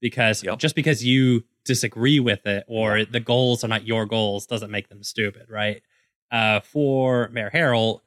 [0.00, 0.58] because Yep.
[0.58, 4.88] just because you disagree with it or the goals are not your goals doesn't make
[4.88, 5.82] them stupid, right?
[6.32, 8.00] Uh, for Mayor Harrell,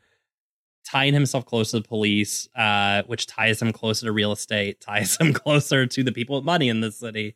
[0.88, 5.17] tying himself close to the police, uh, which ties him closer to real estate, ties
[5.17, 7.36] him closer to the people with money in the city.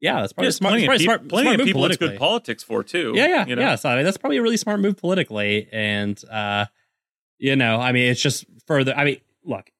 [0.00, 0.70] Yeah, that's probably There's smart.
[0.72, 3.26] plenty, of, probably peop- smart, plenty smart of people it's good politics for too Yeah,
[3.26, 3.62] yeah, you know?
[3.62, 3.74] yeah.
[3.76, 6.66] So I mean, that's probably a really smart move politically, and uh,
[7.38, 8.92] you know, I mean, it's just further.
[8.94, 9.70] I mean, look,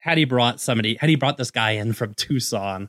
[0.00, 2.88] had he brought somebody, had he brought this guy in from Tucson,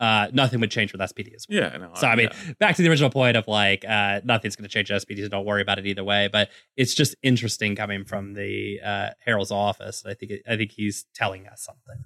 [0.00, 1.58] uh, nothing would change with SPD as well.
[1.58, 2.52] yeah no, So I mean, yeah.
[2.58, 5.28] back to the original point of like, uh, nothing's going to change with SPD, so
[5.28, 6.28] don't worry about it either way.
[6.32, 10.02] But it's just interesting coming from the uh, Harrell's office.
[10.06, 12.02] I think it, I think he's telling us something.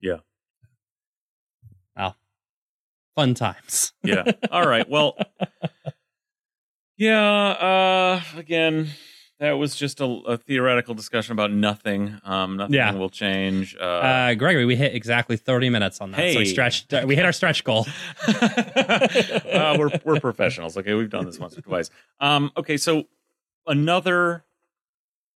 [0.00, 0.16] Yeah.
[1.96, 2.16] Well,
[3.14, 3.92] fun times.
[4.02, 4.24] yeah.
[4.50, 4.88] All right.
[4.88, 5.18] Well,
[6.96, 7.20] yeah.
[7.22, 8.88] Uh, again,
[9.40, 12.20] that was just a, a theoretical discussion about nothing.
[12.24, 12.92] Um, nothing Yeah.
[12.92, 13.74] will change.
[13.74, 16.16] Uh, Uh, Gregory, we hit exactly 30 minutes on that.
[16.18, 16.44] So we Hey.
[16.44, 17.86] stretched, we hit our stretch goal.
[18.28, 20.76] uh, we're we're professionals.
[20.76, 21.90] Okay, we've done this once or twice.
[22.20, 23.04] Um, okay, so
[23.66, 24.44] another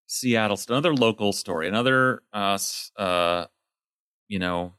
[0.05, 2.57] Seattle, another local story, another uh,
[2.97, 3.45] uh,
[4.27, 4.73] you know,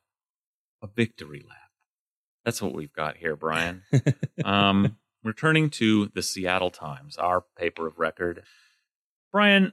[0.82, 1.58] a victory lap.
[2.44, 3.82] That's what we've got here, Brian.
[4.44, 8.42] um, returning to the Seattle Times, our paper of record.
[9.35, 9.73] Brian,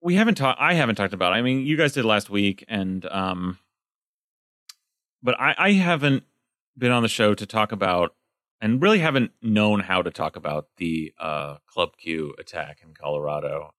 [0.00, 0.60] we haven't talked.
[0.60, 1.32] I haven't talked about.
[1.32, 1.38] It.
[1.38, 3.58] I mean, you guys did last week, and um,
[5.20, 6.22] but I, I haven't
[6.78, 8.14] been on the show to talk about,
[8.60, 13.74] and really haven't known how to talk about the uh, Club Q attack in Colorado.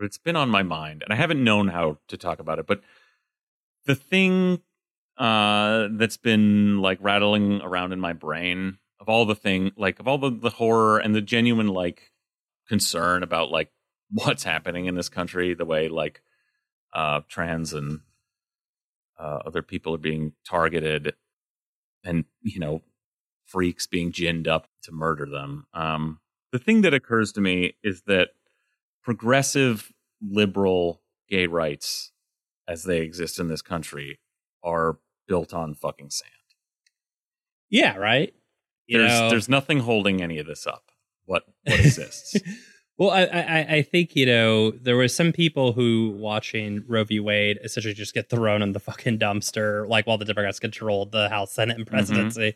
[0.00, 2.66] But it's been on my mind, and I haven't known how to talk about it.
[2.66, 2.80] But
[3.86, 4.62] the thing
[5.16, 10.08] uh, that's been like rattling around in my brain of all the thing, like of
[10.08, 12.10] all the, the horror and the genuine like
[12.68, 13.70] concern about like
[14.10, 16.22] what's happening in this country, the way like
[16.92, 18.00] uh, trans and
[19.18, 21.14] uh, other people are being targeted,
[22.04, 22.82] and you know,
[23.46, 25.66] freaks being ginned up to murder them.
[25.74, 26.20] Um,
[26.52, 28.30] the thing that occurs to me is that
[29.02, 32.12] progressive liberal gay rights,
[32.66, 34.20] as they exist in this country,
[34.62, 36.30] are built on fucking sand.
[37.70, 38.34] yeah, right.
[38.86, 40.87] You There's know- there's nothing holding any of this up.
[41.28, 42.36] What what exists?
[42.98, 47.20] well, I, I I think you know there were some people who watching Roe v.
[47.20, 51.28] Wade essentially just get thrown in the fucking dumpster, like while the Democrats controlled the
[51.28, 52.54] House, Senate, and presidency,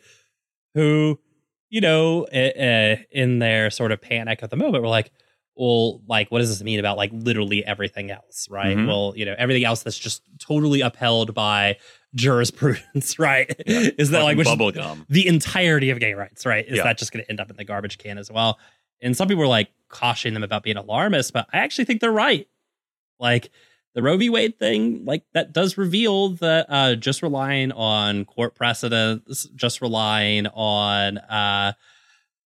[0.74, 1.20] who
[1.68, 5.12] you know uh, in their sort of panic at the moment were like.
[5.54, 8.74] Well, like, what does this mean about like literally everything else, right?
[8.74, 8.86] Mhm.
[8.86, 11.76] Well, you know, everything else that's just totally upheld by
[12.14, 13.54] jurisprudence, right?
[13.66, 15.06] Is that like which is- gum?
[15.08, 16.66] the entirety of gay rights, right?
[16.66, 16.84] Is Yeah.
[16.84, 18.58] that just going to end up in the garbage can as well?
[19.00, 22.12] And some people are like cautioning them about being alarmist, but I actually think they're
[22.12, 22.46] right.
[23.18, 23.50] Like
[23.94, 24.30] the Roe v.
[24.30, 30.46] Wade thing, like that does reveal that uh, just relying on court precedents, just relying
[30.46, 31.72] on, uh,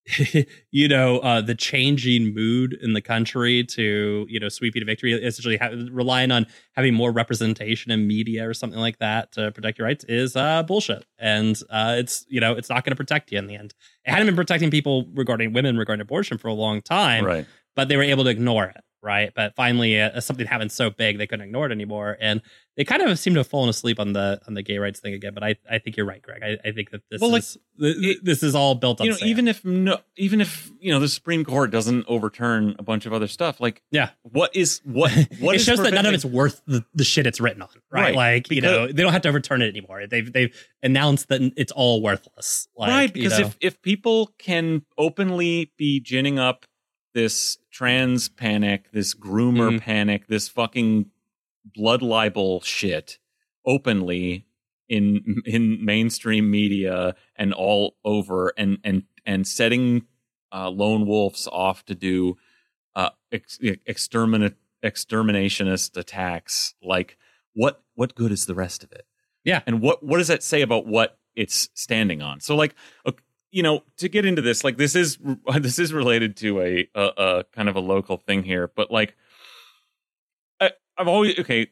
[0.70, 4.86] you know, uh, the changing mood in the country to, you know, sweep you to
[4.86, 9.50] victory, essentially ha- relying on having more representation in media or something like that to
[9.52, 11.04] protect your rights is uh, bullshit.
[11.18, 13.74] And uh, it's, you know, it's not going to protect you in the end.
[14.04, 17.46] It hadn't been protecting people regarding women regarding abortion for a long time, Right.
[17.74, 18.80] but they were able to ignore it.
[19.02, 19.32] Right.
[19.34, 22.16] But finally, uh, something happened so big they couldn't ignore it anymore.
[22.20, 22.42] And
[22.76, 25.14] they kind of seem to have fallen asleep on the on the gay rights thing
[25.14, 25.32] again.
[25.32, 26.42] But I, I think you're right, Greg.
[26.42, 29.12] I, I think that this Well, like, is th- this is all built on you
[29.12, 29.30] know, sand.
[29.30, 33.12] even if no, even if you know the Supreme Court doesn't overturn a bunch of
[33.12, 34.10] other stuff, like Yeah.
[34.22, 37.40] what is what what it shows that none of it's worth the, the shit it's
[37.40, 38.02] written on, right?
[38.06, 40.06] Right, Like you know, they don't have to overturn it anymore.
[40.08, 43.46] They've they've announced that it's all worthless, like, right you because know.
[43.46, 46.66] if if people can openly be ginning up
[47.14, 49.80] this trans panic, this groomer Mhm.
[49.80, 51.10] panic, this fucking
[51.74, 53.18] blood libel shit
[53.66, 54.46] openly
[54.88, 60.06] in in mainstream media and all over and and and setting
[60.52, 62.36] uh, lone wolves off to do
[62.94, 67.18] uh, ex- exterminate exterminationist attacks like
[67.54, 69.06] what what good is the rest of it?
[69.44, 69.62] Yeah.
[69.66, 72.40] And what what does that say about what it's standing on?
[72.40, 75.18] So like ok- you know, to get into this, like this is
[75.60, 79.16] this is related to a a, a kind of a local thing here, but like
[80.60, 81.68] I, I've always okay,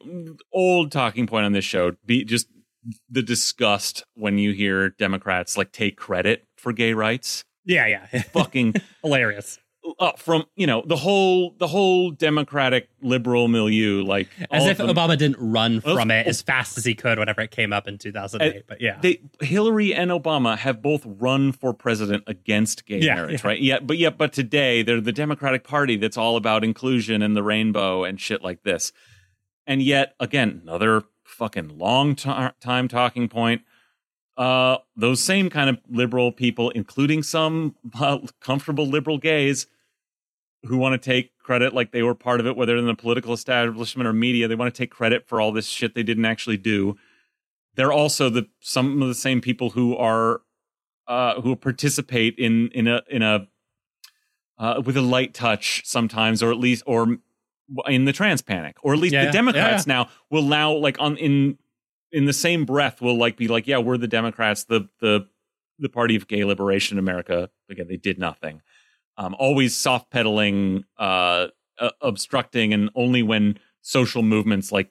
[0.52, 2.48] old talking point on this show be just
[3.08, 7.44] the disgust when you hear Democrats like take credit for gay rights.
[7.64, 8.22] Yeah, yeah.
[8.32, 9.58] Fucking Hilarious.
[9.98, 14.88] Uh, from you know the whole the whole democratic liberal milieu like As if them-
[14.88, 17.86] Obama didn't run Well, from it as fast as he could whenever it came up
[17.86, 18.64] in 2008.
[18.66, 18.98] but yeah.
[19.02, 23.48] they Hillary and Obama have both run for president against gay Yeah, marriage, yeah.
[23.48, 23.60] right?
[23.60, 27.42] Yeah, but yeah, but today they're the Democratic Party that's all about inclusion and the
[27.42, 28.92] rainbow and shit like this.
[29.66, 33.62] And yet, again, another fucking long ti- time talking point.
[34.36, 39.66] Uh, those same kind of liberal people, including some uh, comfortable liberal gays,
[40.66, 43.32] who want to take credit like they were part of it, whether in the political
[43.32, 46.56] establishment or media, they want to take credit for all this shit they didn't actually
[46.56, 46.96] do
[47.76, 50.42] they're also the some of the same people who are
[51.06, 53.48] uh, who participate in in a in a
[54.58, 57.18] uh, with a light touch sometimes, or at least or
[57.88, 60.96] in the trans panic, or at least Yeah, the yeah, Democrats now will now like
[61.00, 61.58] on in
[62.12, 65.26] in the same breath will like be like, yeah, we're the Democrats, the the
[65.78, 67.50] the party of gay liberation in America.
[67.68, 68.62] Again, they did nothing.
[69.16, 71.48] Um, always soft pedaling, uh,
[71.78, 74.90] uh, obstructing, and only when social movements like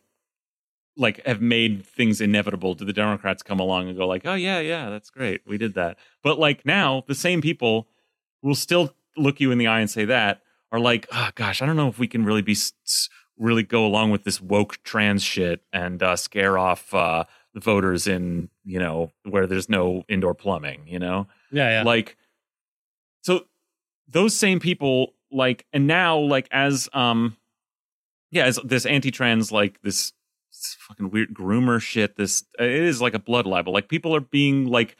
[0.96, 4.60] like have made things inevitable do the democrats come along and go like oh yeah
[4.60, 7.88] yeah that's great we did that but like now the same people
[8.44, 11.66] will still look you in the eye and say that are like oh gosh i
[11.66, 12.56] don't know if we can really be
[13.38, 18.06] really go along with this woke trans shit and uh, scare off uh, the voters
[18.06, 21.84] in you know where there's no indoor plumbing you know yeah, yeah.
[21.84, 22.18] like
[24.08, 27.36] those same people like and now like as um
[28.32, 30.14] yeah as this anti-trans like this,
[30.52, 33.74] this fucking weird groomer shit this it is like a blood libel.
[33.74, 34.96] Like people are being like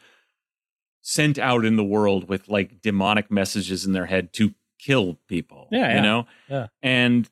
[1.02, 5.68] sent out in the world with like demonic messages in their head to kill people
[5.70, 6.26] Yeah, you know?
[6.48, 6.66] Yeah.
[6.82, 7.28] and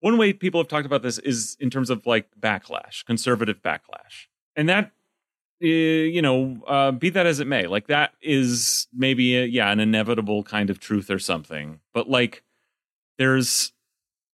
[0.00, 4.26] one way people have talked about this is in terms of like backlash conservative backlash.
[4.54, 4.92] And that
[5.62, 9.70] uh, you know, uh, be that as it may, like that is maybe a, yeah
[9.70, 11.80] an inevitable kind of truth or something.
[11.94, 12.42] But like,
[13.18, 13.72] there's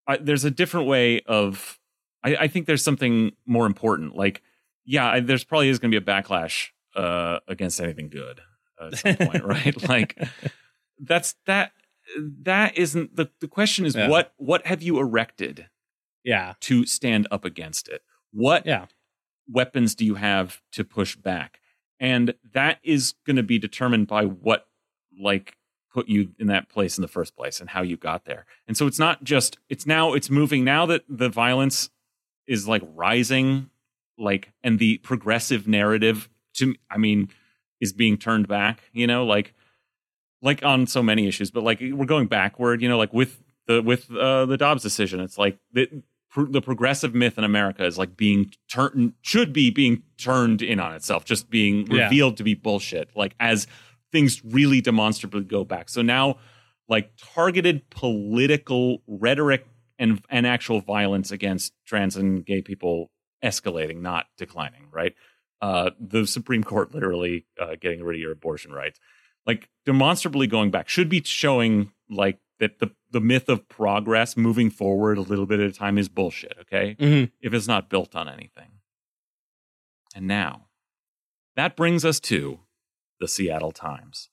[0.08, 1.80] I, there's a different way of.
[2.24, 4.16] I, I think there's something more important.
[4.16, 4.42] Like,
[4.86, 8.42] yeah, I, there's probably is going to be a backlash uh, against anything good
[8.80, 9.90] at some point, right?
[9.90, 10.22] Like,
[11.00, 11.72] that's that.
[12.20, 13.86] That isn't the the question.
[13.86, 14.10] Is Yeah.
[14.10, 15.68] what what have you erected
[16.24, 16.56] yeah.
[16.62, 18.02] to stand up against it?
[18.32, 18.88] What Yeah.
[19.50, 21.60] Weapons do you have to push back?
[22.00, 24.68] And that is going to be determined by what
[25.20, 25.56] like
[25.94, 28.46] put you in that place in the first place and how you got there.
[28.68, 31.90] And so it's not just it's now it's moving now that the violence
[32.48, 33.70] is like rising
[34.18, 37.30] like and the progressive narrative to I mean
[37.80, 39.54] is being turned back, you know, like
[40.42, 43.82] like on so many issues, but like we're going backward, you know, like with the
[43.82, 46.04] with uh, the Dobbs decision, it's like the
[46.36, 50.94] the progressive myth in America is like being turned should be being turned in on
[50.94, 52.04] itself, just being Yeah.
[52.06, 53.67] revealed to be bullshit, like as
[54.12, 55.89] things really demonstrably go back.
[55.89, 56.38] So now,
[56.88, 59.65] like targeted political rhetoric
[60.00, 63.12] and and actual violence against trans and gay people
[63.44, 65.13] escalating, not declining, right?
[65.62, 69.00] Uh, the Supreme Court literally uh, getting rid of your abortion rights
[69.48, 74.69] like demonstrably going back should be showing like that the the myth of progress moving
[74.69, 76.95] forward a little bit at a time is bullshit okay?
[77.00, 77.32] Mhm.
[77.41, 78.71] if it's not built on anything.
[80.15, 80.67] And now
[81.56, 82.62] that brings us to
[83.19, 84.30] the Seattle Times.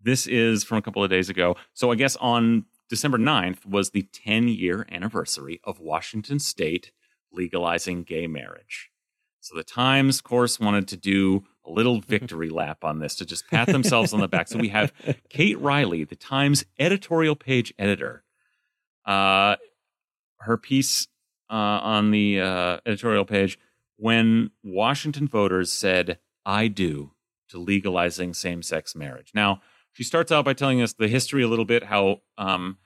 [0.00, 1.56] This is from a couple of days ago.
[1.74, 6.92] So i guess on December 9th was the 10 year anniversary of Washington state
[7.32, 8.90] legalizing gay marriage.
[9.40, 13.26] So the Times, of course, wanted to do a little victory lap on this to
[13.26, 14.48] just pat themselves on the back.
[14.48, 14.92] So we have
[15.28, 18.24] Kate Riley, the Times editorial page editor.
[19.04, 19.56] Uh,
[20.40, 21.08] her piece
[21.50, 23.58] uh, on the uh, editorial page
[23.96, 27.12] when Washington voters said, I do
[27.50, 29.32] to legalizing same sex marriage.
[29.34, 29.60] Now,
[29.92, 32.78] she starts out by telling us the history a little bit, how um,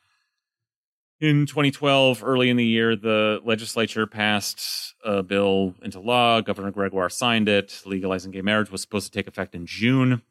[1.21, 6.41] in 2012, early in the year, the legislature passed a bill into law.
[6.41, 7.83] Governor Gregoire signed it.
[7.87, 10.23] Legalizing gay marriage was supposed to take effect in June.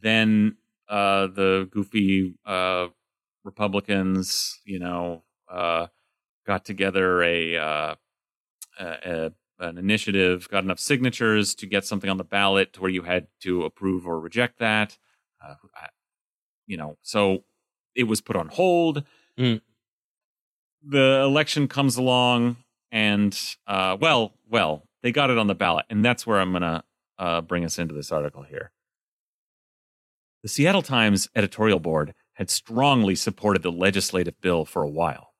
[0.00, 0.56] Then
[0.88, 2.88] uh, the goofy uh,
[3.44, 5.86] Republicans, you know, uh,
[6.46, 7.94] got together a, uh,
[8.78, 12.90] a, a an initiative, got enough signatures to get something on the ballot to where
[12.90, 14.98] you had to approve or reject that.
[15.42, 15.54] Uh,
[16.66, 17.44] you know, so
[17.94, 19.04] it was put on hold.
[19.38, 19.60] Mm.
[20.86, 22.56] The election comes along,
[22.92, 26.84] and uh, well, well, they got it on the ballot, and that's where I'm gonna
[27.18, 28.70] uh, bring us into this article here.
[30.42, 35.32] The Seattle Times editorial board had strongly supported the legislative bill for a while.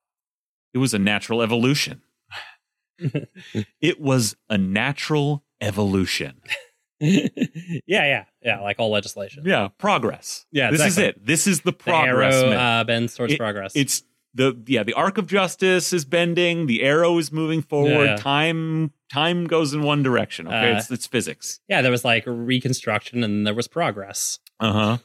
[0.72, 2.03] It was a natural evolution.
[3.80, 6.40] it was a natural evolution.
[7.01, 7.28] yeah,
[7.86, 8.61] yeah, yeah.
[8.61, 9.42] Like all legislation.
[9.45, 10.47] Yeah, progress.
[10.53, 11.05] Yeah, this exactly.
[11.05, 11.26] is it.
[11.26, 12.34] This is the The progress.
[12.34, 12.80] arrow man.
[12.80, 13.72] uh, bends towards It- progress.
[13.74, 14.03] it's
[14.35, 18.16] the yeah the arc of justice is bending the arrow is moving forward Yeah.
[18.16, 21.82] time time goes in one direction okay Uh, it's it's physics yeah.
[21.82, 24.39] There was like reconstruction, and there was progress.
[24.61, 24.99] uh-huh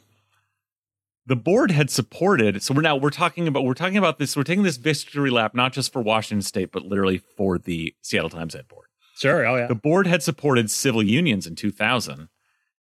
[1.26, 4.44] the board had supported so we're now we're talking about we're talking about this we're
[4.44, 8.56] taking this victory lap not just for washington state but literally for the seattle times
[8.56, 9.46] ed board Sure.
[9.46, 9.68] Oh yeah.
[9.68, 12.30] the board had supported civil unions in 2000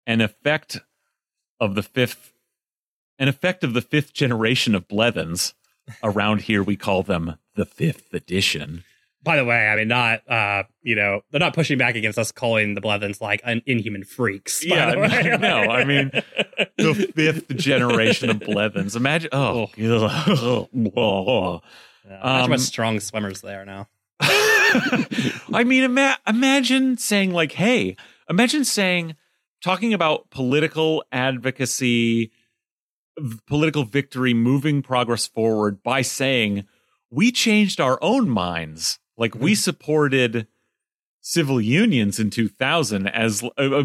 [0.05, 0.79] an effect
[1.61, 2.33] of the fifth
[3.17, 5.53] an effect of the fifth generation of blethens
[6.03, 8.83] around here we call them the fifth edition
[9.23, 12.31] By the way, I mean, not uh, you know, they're not pushing back against us
[12.31, 14.63] calling the Blethens like un- inhuman freaks.
[14.63, 14.93] Yeah,
[15.39, 16.11] no, I mean,
[16.77, 20.67] the fifth generation of blethens imagine oh, ugh.
[20.71, 21.61] Whoa.
[22.07, 23.87] Yeah, Imagine what Um, strong swimmers they are now.
[24.19, 27.95] I mean, ima- imagine saying like, "Hey,"
[28.29, 29.15] imagine saying,
[29.63, 32.31] talking about political advocacy,
[33.47, 36.65] political victory, moving progress forward by saying,
[37.09, 40.47] "We changed our own minds." Like we supported
[41.21, 43.83] civil unions in 2000 as, uh, uh,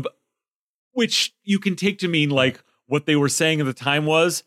[0.93, 4.43] which you can take to mean like what they were saying at the time was.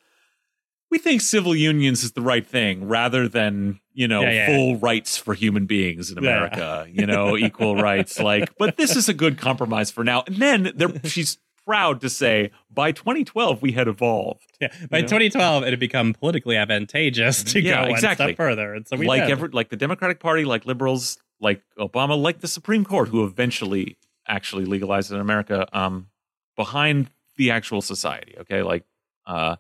[0.92, 4.46] We think civil unions is the right thing rather than, you know, Yeah, yeah.
[4.48, 6.30] full rights for human beings in Yeah.
[6.30, 8.20] America, you know, equal rights.
[8.20, 10.24] Like, but this is a good compromise for now.
[10.28, 14.46] And then there, she's proud to say by 2012 we had evolved.
[14.60, 14.70] Yeah.
[14.90, 15.08] By You know?
[15.08, 19.08] 2012, it had become politically advantageous to Yeah, go one step further, and so we
[19.08, 19.32] like did.
[19.32, 23.98] every, like the Democratic Party, like liberals, like Obama, like the Supreme Court, who eventually
[24.28, 26.08] actually legalized it in America, um,
[26.56, 28.36] behind the actual society.
[28.40, 28.86] Okay, like,
[29.26, 29.56] uh,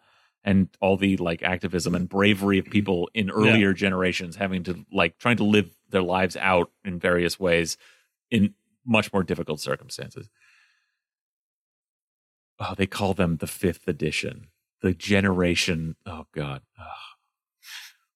[0.46, 5.18] and all the like activism and bravery of people in earlier generations having to like
[5.18, 7.78] trying to live their lives out in various ways
[8.30, 8.54] in
[8.86, 10.30] much more difficult circumstances.
[12.64, 14.48] Oh, they call them the fifth edition,
[14.82, 15.96] the generation.
[16.06, 16.62] Oh God.
[16.80, 16.86] Ugh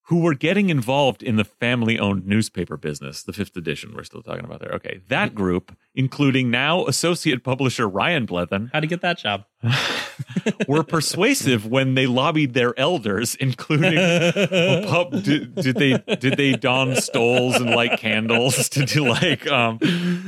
[0.08, 4.24] who were getting involved in the family owned newspaper business, the fifth edition we're still
[4.24, 4.72] talking about there.
[4.72, 5.02] Okay.
[5.10, 9.44] That group, including now associate publisher Ryan Blethen, How to get that job?
[10.68, 16.54] were persuasive when they lobbied their elders, including well, pub, did, did they did they
[16.54, 19.80] don stoles and light candles to do like um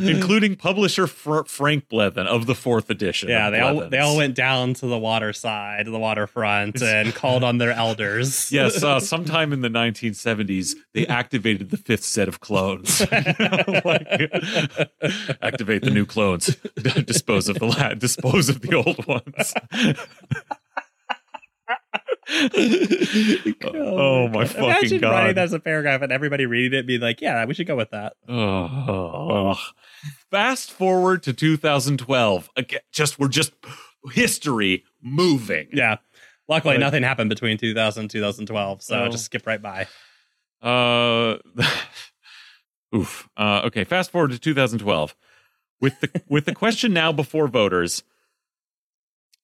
[0.01, 3.29] including publisher Fr- Frank Blethen of the fourth edition.
[3.29, 7.43] yeah, they all they all went down to the water side, the waterfront, and called
[7.43, 8.51] on their elders.
[8.59, 12.99] Yes, uh, sometime in the 1970s, they activated the fifth set of clones.
[13.89, 14.31] Like,
[15.41, 16.55] activate the new clones,
[17.05, 19.53] dispose of the la- dispose of the old ones.
[23.63, 25.09] oh my fucking Imagine god!
[25.11, 27.75] writing that as a paragraph and everybody reading it, being like, "Yeah, we should go
[27.75, 29.55] with that." Oh.
[30.31, 32.49] Fast forward to 2012.
[32.55, 33.51] Again, just we're just
[34.13, 35.67] history moving.
[35.73, 35.97] Yeah.
[36.47, 39.09] Luckily, Like- nothing happened between 2000 and 2012, so Oh.
[39.09, 39.87] just skip right by.
[40.61, 41.37] Uh,
[42.95, 43.29] oof.
[43.37, 45.15] Uh, okay, fast forward to 2012.
[45.81, 48.03] With the with the question now before voters,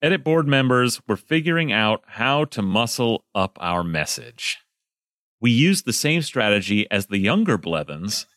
[0.05, 4.59] edit board members were figuring out how to muscle up our message.
[5.41, 8.27] We used the same strategy as the younger Blethens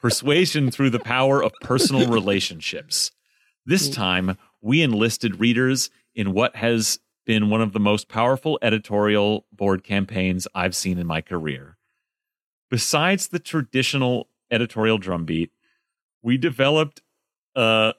[0.00, 3.12] persuasion through the power of personal relationships.
[3.64, 3.94] This mm.
[3.94, 9.84] time, we enlisted readers in what has been one of the most powerful editorial board
[9.84, 11.78] campaigns I've seen in my career.
[12.72, 15.52] Besides the traditional editorial drumbeat,
[16.22, 17.02] we developed
[17.54, 17.94] a,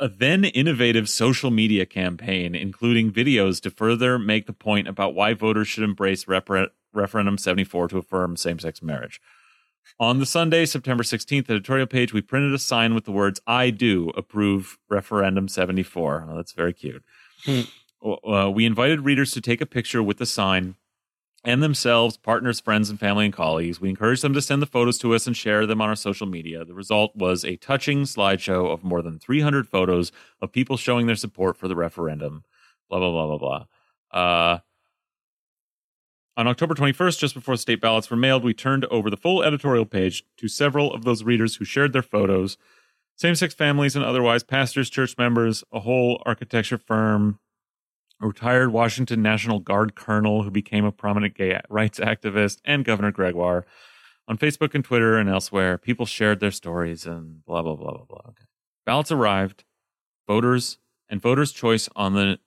[0.00, 5.34] a then innovative social media campaign, including videos to further make the point about why
[5.34, 9.20] voters should embrace refer- Referendum 74 to affirm same sex marriage.
[9.98, 13.70] On the Sunday, September 16th editorial page, we printed a sign with the words, I
[13.70, 16.28] do approve Referendum 74.
[16.28, 17.04] Oh, that's very cute.
[18.04, 20.76] Uh, we invited readers to take a picture with the sign
[21.44, 23.80] and themselves, partners, friends, and family and colleagues.
[23.80, 26.26] We encouraged them to send the photos to us and share them on our social
[26.26, 26.64] media.
[26.64, 31.16] The result was a touching slideshow of more than 300 photos of people showing their
[31.16, 32.44] support for the referendum.
[32.88, 33.66] Blah, blah, blah, blah,
[34.10, 34.20] blah.
[34.20, 34.58] Uh,
[36.36, 39.84] on October 21st, just before state ballots were mailed, we turned over the full editorial
[39.84, 42.56] page to several of those readers who shared their photos.
[43.16, 47.38] Same sex families and otherwise, pastors, church members, a whole architecture firm,
[48.22, 53.10] a retired Washington National Guard colonel who became a prominent gay rights activist, and Governor
[53.10, 53.66] Gregoire.
[54.28, 58.04] on Facebook and Twitter and elsewhere, people shared their stories and blah blah blah blah
[58.04, 58.22] blah.
[58.28, 58.44] Okay.
[58.86, 59.64] Ballots arrived.
[60.28, 62.38] Voters and voters' choice on the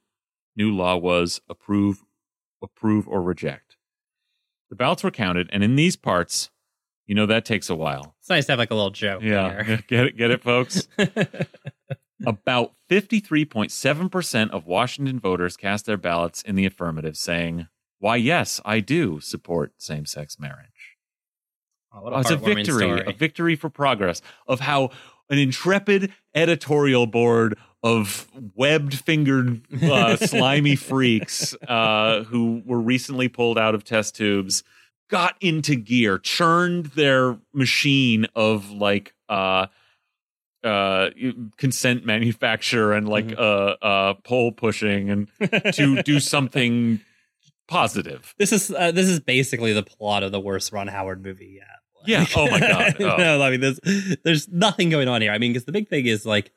[0.55, 2.03] new law was approve,
[2.63, 3.75] approve or reject.
[4.69, 6.49] The ballots were counted, and in these parts,
[7.05, 8.15] you know that takes a while.
[8.21, 9.21] It's nice to have like a little joke.
[9.21, 9.83] Yeah, here.
[9.87, 10.87] get it, get it, folks.
[12.25, 12.73] About
[13.49, 17.67] point seven percent of Washington voters cast their ballots in the affirmative, saying,
[17.99, 20.97] "Why, yes, I do support same-sex marriage."
[21.93, 23.03] Oh, what Oh, it's a victory, story.
[23.05, 24.91] a victory for progress of how
[25.29, 33.75] an intrepid editorial board of webbed-fingered, uh, slimy freaks uh, who were recently pulled out
[33.75, 34.63] of test tubes
[35.09, 39.67] got into gear, churned their machine of like uh,
[40.65, 41.09] uh,
[41.57, 43.39] consent manufacture and like Mhm.
[43.39, 45.27] uh, uh, poll pushing and
[45.73, 46.99] to do something
[47.67, 48.33] positive.
[48.37, 51.67] This is uh, this is basically the plot of the worst Ron Howard movie yet.
[52.07, 52.25] Yeah.
[52.35, 52.95] Oh my God.
[52.99, 53.17] Oh.
[53.17, 53.79] no, I mean, there's
[54.23, 55.31] there's nothing going on here.
[55.31, 56.51] I mean, because the big thing is like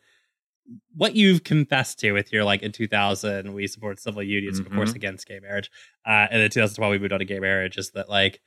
[0.94, 4.92] what you've confessed to with your like in 2000 we support civil unions, of course,
[4.92, 4.96] Mhm.
[4.96, 5.70] against gay marriage,
[6.06, 7.78] uh, and in 2012 we moved on to gay marriage.
[7.78, 8.40] Is that like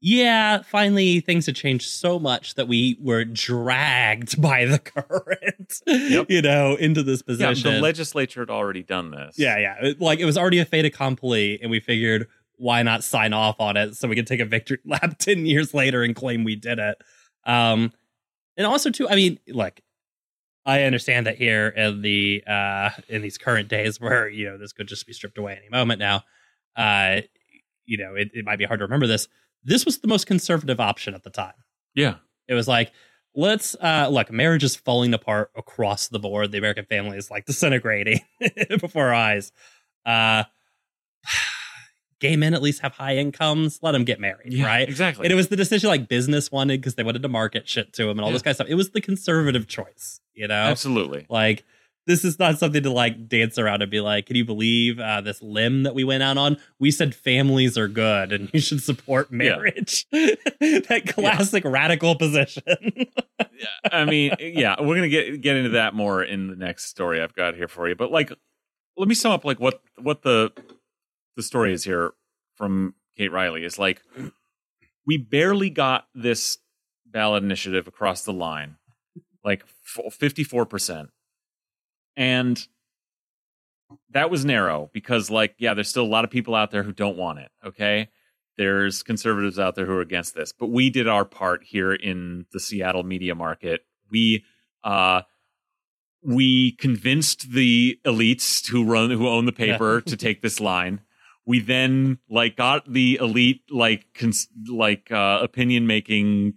[0.00, 6.26] yeah, finally things had changed so much that we were dragged by the current, Yep.
[6.30, 7.70] you know, into this position.
[7.70, 9.34] Yeah, the legislature had already done this.
[9.38, 9.76] Yeah, yeah.
[9.82, 13.58] It- like it was already a fait accompli, and we figured why not sign off
[13.58, 16.56] on it so we could take a victory lap ten years later and claim we
[16.56, 16.96] did it.
[17.44, 17.92] Um,
[18.56, 19.80] and also too, I mean, look,
[20.66, 24.72] I understand that here in the uh in these current days where you know this
[24.72, 26.22] could just be stripped away any moment now.
[26.76, 27.22] Uh,
[27.86, 29.26] you know, it, it might be hard to remember this.
[29.64, 31.54] This was the most conservative option at the time.
[31.94, 32.16] Yeah.
[32.48, 32.92] It was like,
[33.34, 36.50] let's uh look, marriage is falling apart across the board.
[36.52, 38.20] The American family is like disintegrating
[38.80, 39.52] before our eyes.
[40.06, 40.44] Uh
[42.20, 43.78] gay men at least have high incomes.
[43.82, 44.88] Let them get married, Yeah, right?
[44.88, 45.24] Exactly.
[45.26, 48.02] And it was the decision like business wanted because they wanted to market shit to
[48.04, 48.32] them and all Yeah.
[48.34, 48.68] this kind of stuff.
[48.68, 50.54] It was the conservative choice, you know?
[50.54, 51.26] Absolutely.
[51.30, 51.64] Like
[52.06, 55.20] this is not something to like dance around and be like, can you believe uh,
[55.20, 56.56] this limb that we went out on?
[56.78, 59.36] We said families are good and you should support Yeah.
[59.36, 60.06] marriage.
[60.12, 62.62] that classic radical position.
[63.60, 67.20] Yeah, I mean, yeah, we're gonna get get into that more in the next story
[67.20, 67.94] I've got here for you.
[67.94, 68.32] But like,
[68.96, 70.50] let me sum up like what what the
[71.36, 72.12] the story is here
[72.56, 74.02] from Kate Riley is like
[75.06, 76.58] we barely got this
[77.06, 78.76] ballot initiative across the line,
[79.44, 79.64] like
[80.10, 81.10] fifty four percent,
[82.20, 82.68] and
[84.10, 86.92] that was narrow because like yeah, there's still a lot of people out there who
[86.92, 87.50] don't want it.
[87.66, 88.10] Okay,
[88.58, 92.44] there's conservatives out there who are against this, but we did our part here in
[92.52, 93.86] the Seattle media market.
[94.10, 94.44] We
[94.84, 95.22] uh
[96.22, 101.00] we convinced the elites who run who own the paper to take this line.
[101.46, 106.54] We then like got the elite like cons- like uh opinion making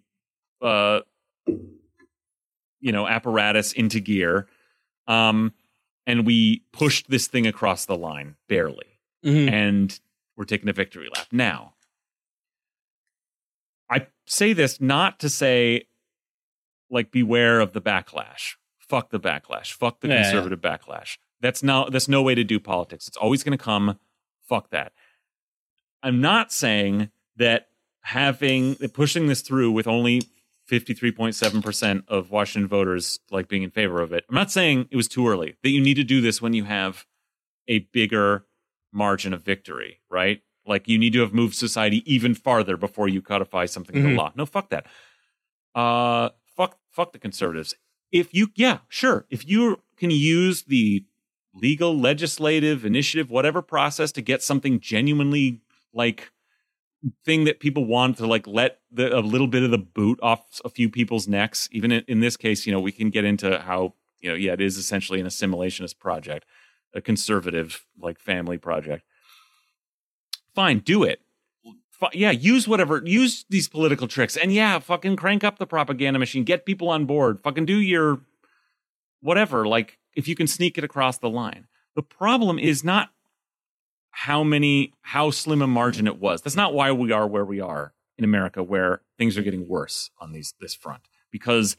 [0.61, 0.99] uh
[1.47, 4.47] you know apparatus into gear.
[5.07, 5.53] Um
[6.05, 9.49] and we pushed this thing across the line barely Mhm.
[9.51, 9.99] and
[10.35, 11.27] we're taking a victory lap.
[11.31, 11.75] Now,
[13.89, 15.87] I say this not to say,
[16.89, 18.55] like, beware of the backlash.
[18.79, 19.71] Fuck the backlash.
[19.71, 20.23] Fuck the Yeah, yeah.
[20.23, 21.17] conservative backlash.
[21.39, 23.07] That's no, that's no way to do politics.
[23.07, 23.99] It's always going to come.
[24.47, 24.93] Fuck that.
[26.01, 27.69] I'm not saying that
[28.01, 30.23] having pushing this through with only
[30.69, 34.25] 53.7% of Washington voters like being in favor of it.
[34.29, 35.55] I'm not saying it was too early.
[35.63, 37.05] That you need to do this when you have
[37.67, 38.45] a bigger
[38.91, 40.41] margin of victory, right?
[40.65, 44.09] Like you need to have moved society even farther before you codify something in Mhm.
[44.09, 44.31] the law.
[44.35, 44.85] No, fuck that.
[45.75, 47.75] Uh, fuck, fuck the conservatives.
[48.11, 49.25] If you, yeah, sure.
[49.29, 51.05] If you can use the
[51.53, 55.61] legal, legislative, initiative, whatever process to get something genuinely
[55.93, 56.31] like
[57.25, 60.61] thing that people want to like let the, a little bit of the boot off
[60.63, 61.67] a few people's necks.
[61.71, 64.53] Even in, in this case, you know, we can get into how you know, yeah,
[64.53, 66.45] it is essentially an assimilationist project,
[66.93, 69.03] a conservative like family project.
[70.55, 71.21] Fine, do it.
[71.91, 76.19] Fi- yeah, use whatever, use these political tricks, and yeah, fucking crank up the propaganda
[76.19, 78.21] machine, get people on board, fucking do your
[79.21, 79.67] whatever.
[79.67, 81.67] Like, if you can sneak it across the line.
[81.95, 83.11] The problem is not
[84.15, 86.41] how many, how slim a margin it was.
[86.41, 90.11] That's not why we are where we are in America, where things are getting worse
[90.19, 91.01] on these this front
[91.31, 91.75] because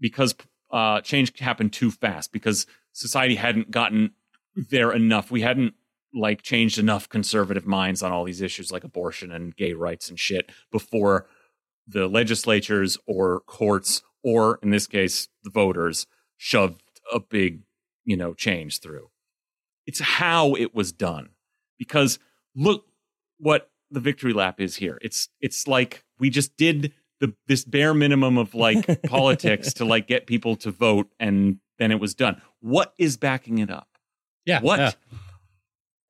[0.00, 0.34] because
[0.72, 4.10] uh, change happened too fast because society hadn't gotten
[4.56, 5.30] there enough.
[5.30, 5.74] We hadn't
[6.12, 10.18] like changed enough conservative minds on all these issues like abortion and gay rights and
[10.18, 11.26] shit before
[11.86, 16.82] the legislatures or courts or in this case the voters shoved
[17.12, 17.60] a big
[18.04, 19.10] you know change through
[19.88, 21.30] it's how it was done
[21.78, 22.18] because
[22.54, 22.84] look
[23.38, 24.98] what the victory lap is here.
[25.00, 30.06] It's it's like we just did the this bare minimum of like politics to like
[30.06, 32.42] get people to vote and then it was done.
[32.60, 33.88] What is backing it up?
[34.44, 34.60] Yeah.
[34.60, 34.78] What?
[34.78, 34.92] yeah.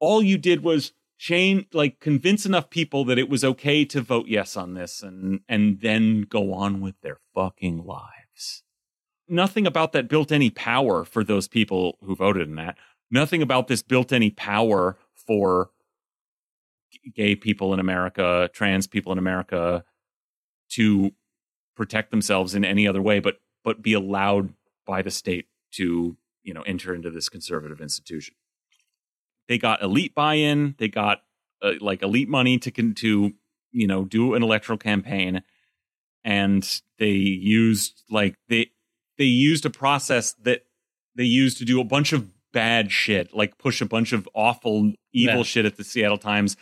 [0.01, 4.27] All you did was change like convince enough people that it was okay to vote
[4.27, 8.65] yes on this and and then go on with their fucking lives.
[9.29, 12.77] Nothing about that built any power for those people who voted in that.
[13.11, 15.71] Nothing about this built any power for
[17.15, 19.85] gay people in America, trans people in America
[20.71, 21.13] to
[21.77, 24.55] protect themselves in any other way but but be allowed
[24.87, 28.35] by the state to, you know, enter into this conservative institution.
[29.49, 30.75] They got elite buy-in.
[30.79, 31.23] They got
[31.63, 33.33] uh, like elite money to con- to
[33.73, 35.43] you know do an electoral campaign.
[36.25, 36.67] And
[36.99, 38.71] they used like they
[39.17, 40.65] they used a process that
[41.15, 44.93] they used to do a bunch of bad shit like push a bunch of awful
[45.13, 45.43] evil Yeah.
[45.43, 46.57] shit at the Seattle Times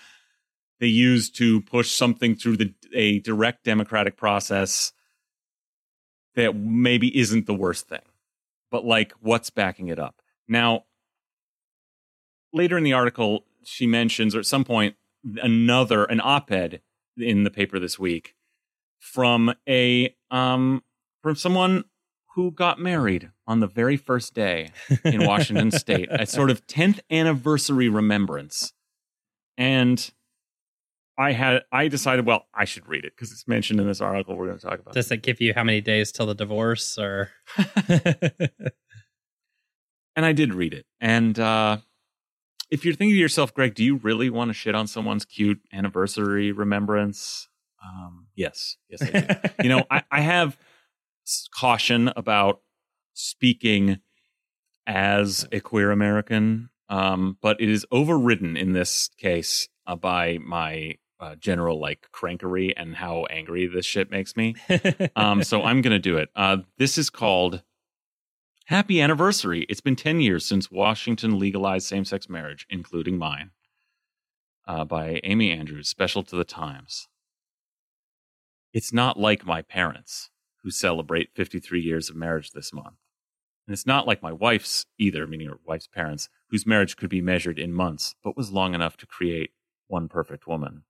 [0.80, 4.92] they used to push something through the a direct democratic process
[6.34, 8.02] that maybe isn't the worst thing
[8.70, 10.84] but like what's backing it up now
[12.52, 14.94] later in the article, she mentions, or at some point,
[15.42, 16.80] another an op-ed
[17.18, 18.34] in the paper this week
[18.98, 20.82] from a um
[21.22, 21.84] from someone
[22.36, 24.70] who got married on the very first day
[25.04, 28.74] in Washington State, a sort of 10th anniversary remembrance.
[29.56, 30.10] And
[31.16, 34.36] I had I decided, well, I should read it because it's mentioned in this article
[34.36, 34.92] we're going to talk about.
[34.92, 37.30] Does it give you how many days till the divorce or
[37.88, 38.50] and
[40.26, 40.84] I did read it.
[41.00, 41.78] And uh,
[42.70, 45.62] if you're thinking to yourself, Greg, do you really want to shit on someone's cute
[45.72, 47.48] anniversary remembrance?
[47.82, 49.34] Um, yes, yes, I do.
[49.62, 50.58] you know, I, I have
[51.52, 52.60] caution about
[53.14, 53.98] speaking
[54.86, 60.96] as a queer American, um, but it is overridden in this case uh, by my
[61.18, 64.54] uh, general like crankery and how angry this shit makes me.
[65.16, 66.28] Um, so I'm going to do it.
[66.36, 67.62] Uh, this is called
[68.66, 69.64] Happy Anniversary.
[69.68, 73.50] It's been 10 years since Washington legalized same sex marriage, including mine,
[74.66, 77.08] uh, by Amy Andrews, special to the Times.
[78.72, 80.30] It's not like my parents,
[80.66, 82.96] who celebrate 53 years of marriage this month.
[83.68, 87.20] And it's not like my wife's either, meaning her wife's parents, whose marriage could be
[87.20, 89.50] measured in months, but was long enough to create
[89.86, 90.82] one perfect woman.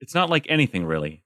[0.00, 1.24] It's not like anything, really,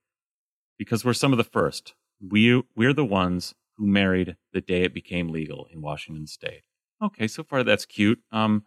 [0.78, 1.94] because we're some of the first.
[2.20, 6.62] We, we're the ones who married the day it became legal in Washington state.
[7.00, 8.18] Okay, so far that's cute.
[8.32, 8.64] Um,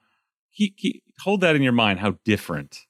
[0.54, 2.87] keep, keep, hold that in your mind how different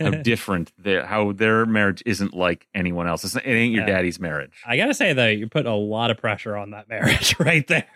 [0.00, 3.36] how different their how their marriage isn't like anyone else's.
[3.36, 3.94] It ain't your Yeah.
[3.94, 4.52] daddy's marriage.
[4.66, 7.86] I gotta say though, you put a lot of pressure on that marriage right there.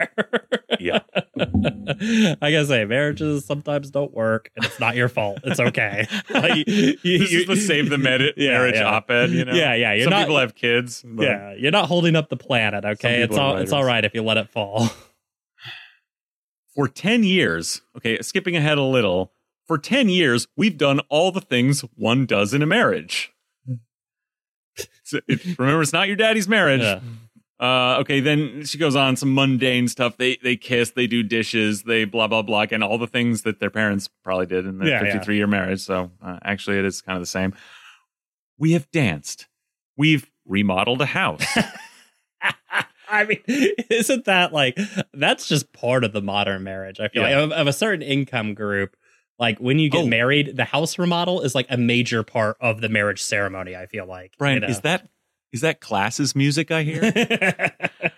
[0.79, 1.01] Yeah.
[1.37, 5.41] I gotta say, marriages sometimes don't work, and it's not your fault.
[5.45, 6.07] It's okay.
[6.31, 8.85] Like, you- this you- is the save the med- Yeah, marriage yeah.
[8.85, 9.31] op-ed.
[9.31, 9.93] You know, Yeah, yeah.
[9.95, 11.05] You're Some not, people have kids.
[11.19, 12.85] Yeah, you're not holding up the planet.
[12.85, 14.89] Okay, it's all it's all right if you let it fall.
[16.75, 19.33] For ten years, okay, skipping ahead a little.
[19.71, 23.33] For ten years, we've done all the things one does in a marriage.
[25.05, 26.81] So it, remember, it's not your daddy's marriage.
[26.81, 26.99] Yeah.
[27.61, 30.17] Uh, okay, then she goes on some mundane stuff.
[30.17, 33.61] They they kiss, they do dishes, they blah blah blah, and all the things that
[33.61, 35.13] their parents probably did in their Yeah, yeah.
[35.13, 35.83] 53 year marriage.
[35.83, 37.55] So uh, actually, it is kind of the same.
[38.59, 39.47] We have danced.
[39.97, 41.47] We've remodeled a house.
[43.09, 44.77] I mean, isn't that like
[45.15, 46.99] that's just part of the modern marriage?
[46.99, 47.37] I feel Yeah.
[47.39, 48.97] like of, of a certain income group.
[49.41, 50.07] Like when you get Oh.
[50.07, 53.75] married, the house remodel is like a major part of the marriage ceremony.
[53.75, 55.09] I feel like Brian, you is that
[55.53, 57.71] is that classes music I hear?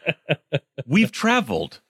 [0.86, 1.80] We've traveled.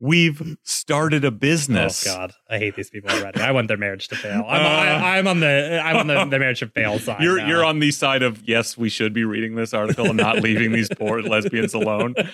[0.00, 2.04] We've started a Oh business.
[2.04, 3.40] God, I hate these people already.
[3.40, 4.44] I want their marriage to fail.
[4.48, 4.98] I'm, I, uh.
[5.18, 7.22] I'm on the I'm on the, the marriage to fail side.
[7.22, 7.46] You're now.
[7.48, 10.72] you're on the side of yes, we should be reading this article and not leaving
[10.72, 12.14] these poor lesbians alone.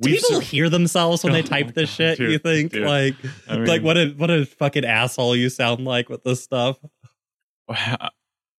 [0.00, 2.18] Do We've people sur- hear themselves when they Oh, type this God, shit?
[2.18, 2.86] dude, you think dude.
[2.86, 3.14] like
[3.48, 6.78] I mean- like what a what a fucking asshole you sound like with this stuff?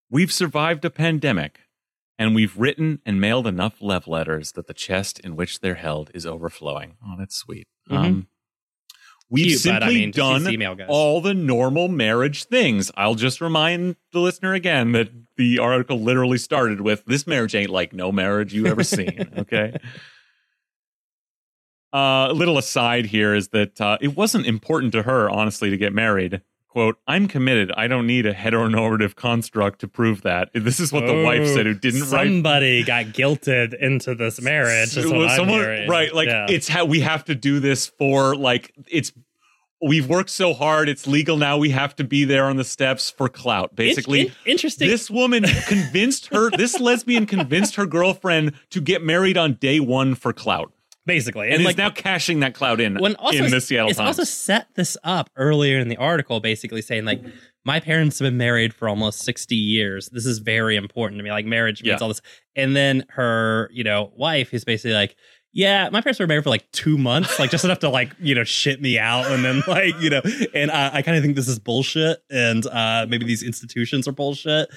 [0.09, 1.59] We've survived a pandemic,
[2.17, 6.11] and we've written and mailed enough love letters that the chest in which they're held
[6.13, 6.95] is overflowing.
[7.05, 7.67] Oh, that's sweet.
[7.89, 7.95] Mhm.
[7.97, 8.27] Um,
[9.29, 12.89] we've Cute, simply I mean, done all the normal marriage things.
[12.95, 17.69] I'll just remind the listener again that the article literally started with "This marriage ain't
[17.69, 19.75] like no marriage you ever seen." Okay.
[21.93, 25.77] Uh, a little aside here is that uh, it wasn't important to her, honestly, to
[25.77, 26.41] get married.
[26.67, 27.71] Quote, I'm committed.
[27.75, 30.49] I don't need a heteronormative construct to prove that.
[30.53, 32.27] This is what the wife Oh, said, who didn't write.
[32.27, 34.95] Somebody got guilted into this marriage.
[34.95, 36.13] Is what was I'm someone- right.
[36.13, 36.45] Like, Yeah.
[36.49, 39.11] it's how we have to do this for, like, it's
[39.81, 40.89] we've worked so hard.
[40.89, 41.57] It's legal now.
[41.57, 43.75] We have to be there on the steps for clout.
[43.75, 44.87] Basically, In- in- interesting.
[44.87, 50.15] this woman convinced her, this lesbian convinced her girlfriend to get married on day one
[50.15, 50.71] for clout.
[51.07, 54.19] Basically, And, like now cashing that cloud in when also in the Seattle it's Times.
[54.19, 57.21] also set this up earlier in the article, basically saying like
[57.65, 60.09] my parents have been married for almost sixty years.
[60.09, 61.31] This is very important to me.
[61.31, 62.03] Like marriage means Yeah.
[62.03, 62.21] all this.
[62.55, 65.15] And then her, you know, wife is basically like.
[65.53, 68.35] Yeah, my parents were married for like two months, like just enough to like you
[68.35, 70.21] know shit me out, and then like you know,
[70.53, 74.11] and uh, I kind of think this is bullshit, and uh, maybe these institutions are
[74.11, 74.69] bullshit.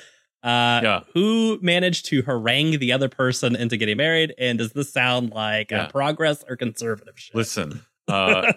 [0.43, 1.01] Uh, Yeah.
[1.15, 5.71] Who managed to harangue the other person into getting married, and does this sound like
[5.71, 5.83] Yeah.
[5.85, 7.35] uh, progress or conservative shit?
[7.35, 8.53] Listen, uh,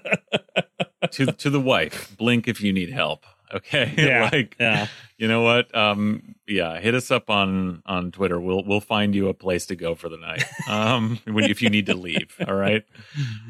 [1.11, 3.25] to to the wife, blink if you need help.
[3.53, 4.29] Okay, Yeah.
[4.31, 4.87] like Yeah.
[5.17, 5.75] you know what?
[5.75, 8.39] Um, yeah, hit us up on on Twitter.
[8.39, 10.43] We'll we'll find you a place to go for the night.
[10.69, 12.83] Um, when, if you need to leave, all right.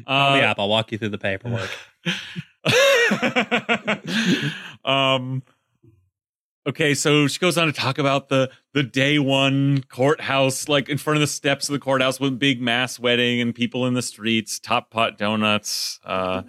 [0.06, 0.58] Call me Uh, up.
[0.58, 1.70] I'll walk you through the paperwork.
[4.84, 5.42] um
[6.66, 10.98] okay so she goes on to talk about the the day one courthouse like in
[10.98, 14.02] front of the steps of the courthouse with big mass wedding and people in the
[14.02, 16.42] streets top pot donuts uh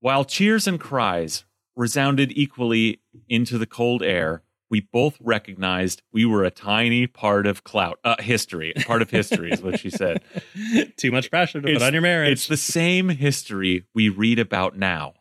[0.00, 1.44] while cheers and cries
[1.76, 7.62] resounded equally into the cold air we both recognized we were a tiny part of
[7.64, 10.22] clout uh history part of history is what she said
[10.96, 12.32] Too much pressure to It's- put on your marriage.
[12.32, 15.14] it's the same history we read about now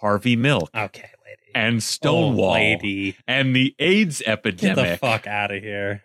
[0.00, 1.10] Harvey Milk okay.
[1.54, 4.76] And Stonewall Oh, and the AIDS epidemic.
[4.76, 6.04] Get the fuck out of here.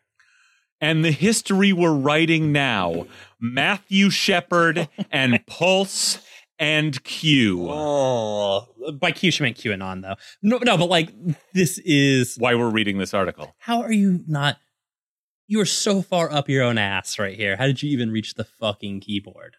[0.82, 3.06] and the history we're writing now
[3.40, 6.20] Matthew Shepard and Pulse
[6.60, 7.68] and Q.
[7.70, 8.68] Oh,
[9.00, 10.16] by Q, she meant QAnon, though.
[10.42, 11.10] No, no, but like,
[11.54, 12.36] this is.
[12.38, 13.56] Why we're reading this article.
[13.60, 14.58] How are you not.
[15.48, 17.58] You are so far up your own ass right here.
[17.58, 19.58] How did you even reach the fucking keyboard?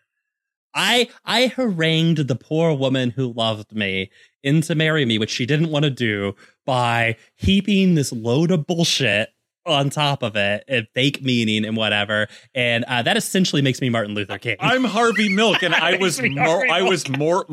[0.74, 4.10] I I harangued the poor woman who loved me
[4.42, 6.34] into marry me, which she didn't want to do,
[6.66, 9.30] by heaping this load of bullshit
[9.66, 13.88] on top of it, and fake meaning and whatever, and uh, that essentially makes me
[13.88, 14.56] Martin Luther King.
[14.60, 17.46] I'm Harvey Milk and I was more I was more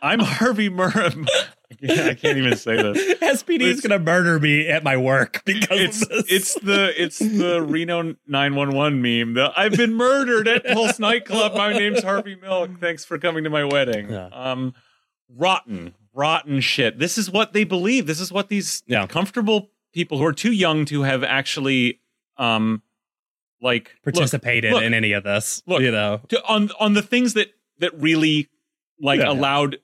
[0.00, 0.92] I'm Harvey Mur
[1.84, 3.14] I can't even say this.
[3.20, 6.24] SPD is gonna murder me at my work because It's of this.
[6.28, 9.34] it's the it's the Reno 911 meme.
[9.34, 11.54] The I've been murdered at Pulse nightclub.
[11.54, 12.78] My name's Harvey Milk.
[12.80, 14.10] Thanks for coming to my wedding.
[14.10, 14.28] Yeah.
[14.32, 14.74] Um
[15.28, 16.98] rotten, rotten shit.
[16.98, 18.06] This is what they believe.
[18.06, 19.06] This is what these Yeah.
[19.06, 22.00] comfortable people who are too young to have actually
[22.36, 22.82] um
[23.60, 25.62] like look, participated look, in any of this.
[25.66, 25.80] look.
[25.82, 28.48] you know, to, on on the things that that really
[29.02, 29.30] like Yeah.
[29.30, 29.76] allowed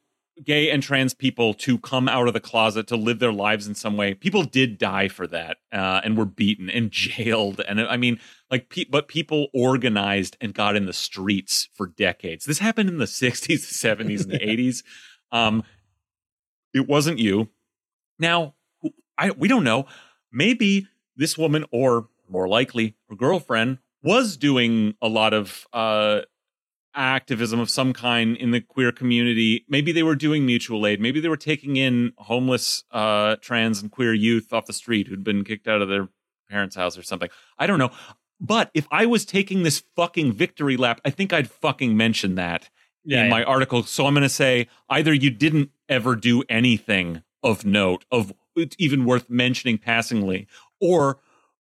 [0.45, 3.75] gay and trans people to come out of the closet to live their lives in
[3.75, 4.15] some way.
[4.15, 7.61] People did die for that uh, and were beaten and jailed.
[7.69, 12.45] And i mean like pe- but people organized and got in the streets for decades.
[12.45, 14.83] This happened in the 60s the 70s and the 80s
[15.33, 15.65] um
[16.73, 17.49] it wasn't you.
[18.19, 18.55] Now
[19.19, 19.87] i we don't know.
[20.31, 26.21] Maybe this woman or more likely her girlfriend was doing a lot of uh
[26.95, 29.65] activism of some kind in the queer community.
[29.69, 31.01] Maybe they were doing mutual aid.
[31.01, 35.23] Maybe they were taking in homeless uh, trans and queer youth off the street who'd
[35.25, 36.09] been kicked out of their
[36.51, 37.29] parents' house or something.
[37.59, 37.91] I don't know.
[38.41, 42.71] But if I was taking this fucking victory lap, I think I'd fucking mention that
[43.05, 43.31] Yeah, in yeah.
[43.31, 43.83] my article.
[43.83, 48.33] So I'm going to say either you didn't ever do anything of note, of
[48.79, 50.47] even worth mentioning passingly,
[50.81, 51.19] or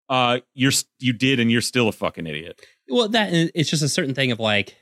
[0.09, 2.61] uh, you're you did and you're still a fucking idiot.
[2.89, 4.75] well, that it's just a certain thing of like,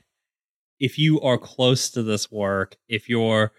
[0.79, 3.51] if you are close to this work, if you're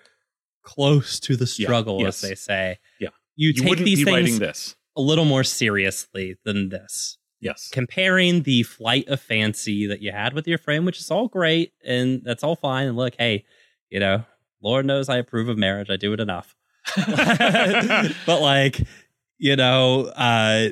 [0.63, 2.23] close to the Yeah, struggle, yes.
[2.23, 3.09] as they say, Yeah.
[3.37, 4.77] you, You take these things this.
[4.97, 7.19] a little more seriously than this.
[7.41, 7.69] Yes.
[7.73, 11.73] Comparing the flight of fancy that you had with your friend, which is all great
[11.85, 12.89] and that's all fine.
[12.89, 13.45] And look, hey,
[13.91, 14.25] you know,
[14.63, 15.91] Lord knows I approve of marriage.
[15.91, 16.55] I do it enough.
[16.97, 18.81] but like
[19.39, 20.69] you know uh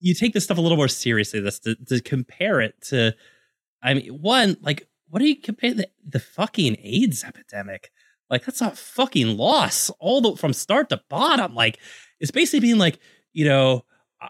[0.00, 3.12] you take this stuff a little more seriously this to, to compare it to
[3.82, 7.90] i mean one like what do you compare the, the fucking aids epidemic
[8.30, 11.78] like that's a fucking loss all the from start to bottom like
[12.18, 12.98] it's basically being like
[13.32, 13.84] you know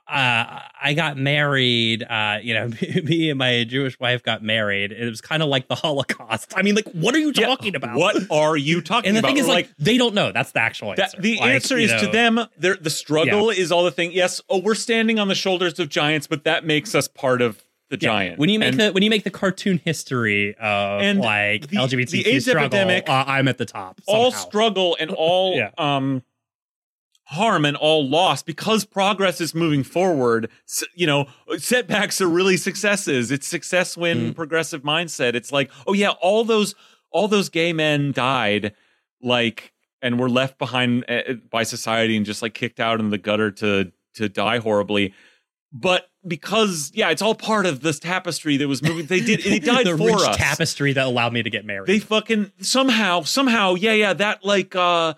[0.09, 2.03] uh, I got married.
[2.03, 2.69] Uh, you know,
[3.05, 4.91] me and my Jewish wife got married.
[4.91, 6.55] and It was kind of like the Holocaust.
[6.57, 7.99] I mean, like, what are you Yeah, talking about?
[7.99, 9.07] What are you talking about?
[9.09, 9.29] And the about?
[9.29, 10.33] thing is, Or like, they don't know.
[10.33, 11.21] That's the actual that, answer.
[11.21, 12.41] the Like, answer is to them.
[12.57, 14.13] The struggle is all the thing.
[14.13, 14.41] Yes.
[14.49, 17.63] Oh, we're standing on the shoulders of giants, but that makes us part of
[17.93, 18.09] the Yeah.
[18.09, 18.39] giant.
[18.41, 21.77] When you make And the when you make the cartoon history of And like the-
[21.77, 24.01] LGBTQ the AIDS struggle, epidemic, uh, I'm at the top.
[24.07, 25.71] all struggle and all Yeah.
[25.79, 26.23] um
[27.27, 30.51] harm and all loss because progress is moving forward
[30.95, 31.27] you know
[31.57, 34.35] setbacks are really successes it's success when Mm.
[34.35, 36.75] progressive mindset it's like oh yeah all those
[37.11, 38.75] all those gay men died
[39.23, 39.73] like
[40.03, 43.51] and were left behind uh, by society and just like kicked out in the gutter
[43.53, 45.15] to to die horribly.
[45.73, 49.07] But because yeah, it's all part of this tapestry that was moving.
[49.07, 50.37] They did it died the for us.
[50.37, 51.89] tapestry that allowed me to get married.
[51.89, 55.15] They fucking somehow somehow yeah yeah that like uh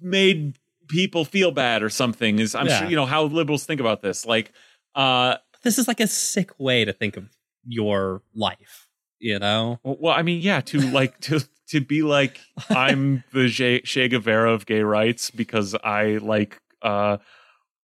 [0.00, 0.58] made
[0.88, 2.38] people feel bad or something.
[2.38, 2.80] Is I'm Yeah.
[2.80, 4.26] sure you know how liberals think about this.
[4.26, 4.52] Like
[4.94, 7.28] uh this is like a sick way to think of
[7.66, 8.88] your life.
[9.18, 13.48] You know, Well, well, I mean, yeah, to like to to be like I'm the
[13.48, 17.16] Che, che Guevara of gay rights because I like uh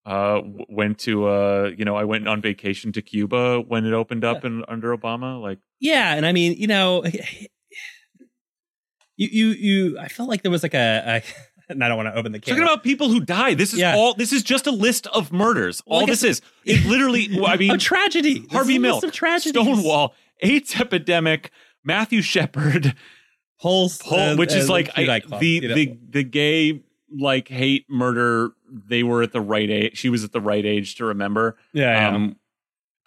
[0.05, 4.25] uh went to uh you know I went on vacation to Cuba when it opened
[4.25, 5.41] up in, under Obama.
[5.41, 7.03] Like, yeah, and I mean, you know,
[9.15, 9.99] you you you.
[9.99, 11.23] I felt like there was like a.
[11.25, 12.55] a and I don't want to open the can.
[12.55, 13.53] talking about people who die.
[13.53, 13.95] This is Yeah.
[13.95, 14.13] all.
[14.13, 15.81] This is just a list of murders.
[15.85, 16.41] Well, all guess- this is.
[16.65, 17.29] It literally.
[17.45, 18.45] I mean, a tragedy.
[18.51, 19.61] Harvey is a list Milk, of tragedies.
[19.63, 21.51] Stonewall, AIDS epidemic,
[21.83, 22.95] Matthew Shepard.
[23.61, 25.75] Pulse, Pol- and- which is like Q I, Club, the you know.
[25.75, 26.83] the the gay
[27.17, 28.51] like hate murder.
[28.69, 29.97] They were at the right age.
[29.97, 31.57] She was at the right age to remember.
[31.73, 32.15] yeah, yeah.
[32.15, 32.35] Um,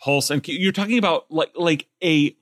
[0.03, 2.37] Pulse and you're talking about like like a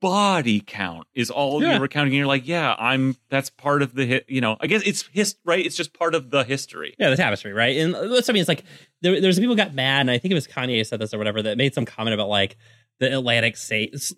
[0.00, 1.72] body count is all Yeah.
[1.72, 2.12] you're recounting.
[2.12, 3.16] And you're like, yeah, I'm.
[3.28, 4.24] That's part of the hit.
[4.28, 5.64] You know, I guess it's his right.
[5.64, 6.94] It's just part of the history.
[6.98, 7.76] Yeah, the tapestry, right?
[7.76, 8.64] And that's I mean, it's like
[9.00, 11.42] there, there's people got mad, and I think it was Kanye said this or whatever
[11.42, 12.56] that made some comment about like
[13.00, 13.56] the Atlantic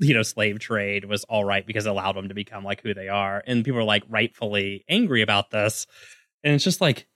[0.01, 2.93] you know slave trade was all right because it allowed them to become like who
[2.95, 5.87] they are, and people are like rightfully angry about this,
[6.45, 7.07] and it's just like,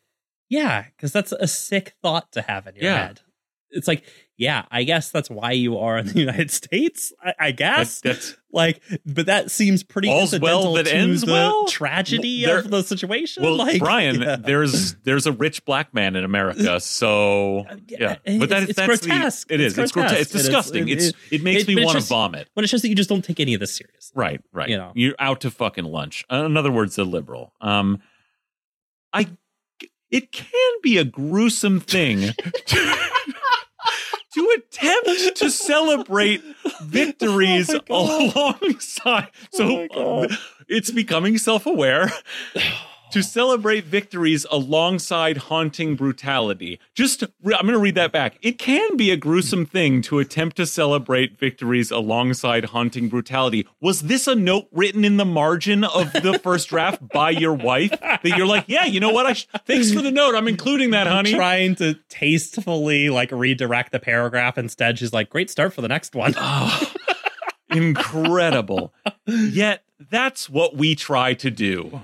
[0.49, 3.07] yeah, because that's a sick thought to have in your Yeah.
[3.09, 3.21] head.
[3.71, 4.03] It's like,
[4.39, 7.13] yeah, I guess that's why you are in the United States.
[7.23, 11.67] I, I guess, that's like, but that seems pretty All's well that ends the well?
[11.67, 13.43] tragedy There- of the situation.
[13.43, 14.23] well, like, Brian.
[14.23, 14.37] yeah.
[14.37, 16.81] There's there's a rich black man in America,
[17.13, 18.17] so yeah.
[18.25, 19.49] it's- But that is it's that's grotesque.
[19.49, 19.77] The, it is.
[19.77, 20.21] It's, grotesque.
[20.23, 20.89] It's disgusting.
[20.89, 22.49] it- It's it makes it- me want to vomit.
[22.55, 24.11] But it shows that you just don't take any of this serious.
[24.15, 24.71] Right, right.
[24.71, 24.93] You know.
[24.95, 26.25] You're out to fucking lunch.
[26.33, 27.53] Uh, In other words, a liberal.
[27.61, 28.01] Um,
[29.13, 29.29] I.
[30.11, 32.21] It can be a gruesome thing
[32.67, 32.97] to
[34.35, 36.43] to attempt to celebrate
[36.83, 39.29] victories Oh alongside.
[39.53, 40.27] So Oh
[40.69, 42.11] it's becoming self-aware.
[43.13, 46.79] To celebrate victories alongside haunting brutality.
[46.95, 48.37] Just, re- I'm going to read that back.
[48.43, 53.67] It can be a gruesome thing to attempt to celebrate victories alongside haunting brutality.
[53.81, 57.91] Was this a note written in the margin of the first draft by your wife
[58.01, 59.25] that you're like, yeah, you know what?
[59.25, 60.35] I sh- thanks for the note.
[60.35, 61.33] I'm including that, honey.
[61.33, 64.59] Trying to tastefully like redirect the paragraph.
[64.59, 66.93] Instead, she's like, "Great start for the next one." Oh,
[67.71, 68.93] incredible.
[69.27, 72.03] Yet that's what we try to do.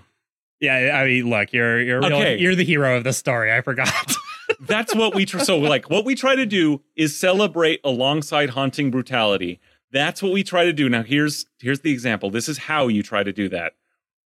[0.64, 2.38] Yeah, I mean, look, you're you're real- Okay.
[2.38, 3.52] you're the hero of the story.
[3.52, 3.88] I forgot.
[4.60, 5.42] That's what we try.
[5.42, 9.60] So, like, what we try to do is celebrate alongside haunting brutality.
[9.90, 10.88] That's what we try to do.
[10.88, 12.30] Now, here's here's the example.
[12.30, 13.74] This is how you try to do that.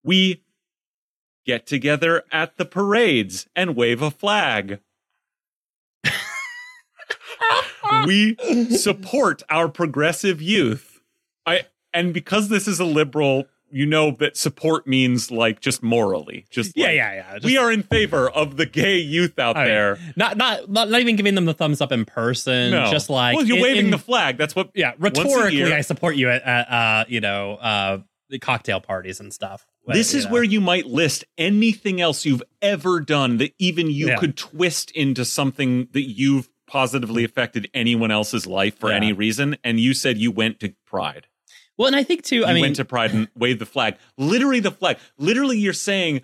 [0.03, 0.43] We
[1.45, 4.81] get together at the parades and wave a flag.
[8.07, 8.37] we
[8.77, 11.01] support our progressive youth.
[11.47, 11.63] I
[11.93, 16.77] and because this is a liberal, you know that support means like just morally, just
[16.77, 17.33] yeah, like, yeah, yeah.
[17.35, 19.99] Just- we are in favor of the gay youth out I mean, there.
[20.17, 22.71] not, not not not even giving them the thumbs up in person.
[22.71, 24.37] No, Just like well, you're in- waving in- the flag.
[24.39, 24.71] That's what.
[24.75, 24.93] yeah.
[24.99, 27.99] Rhetorically, I support you at, at uh, you know uh,
[28.31, 29.67] the cocktail parties and stuff.
[29.87, 30.33] But, This is know.
[30.33, 34.17] where you might list anything else you've ever done that even you Yeah.
[34.19, 38.97] could twist into something that you've positively affected anyone else's life for Yeah.
[38.97, 39.57] any reason.
[39.65, 41.27] And you said you went to Pride.
[41.79, 42.37] Well, and I think too.
[42.37, 43.97] You I mean, went to Pride and waved the flag.
[44.19, 44.99] Literally the flag.
[45.17, 46.23] Literally, you're saying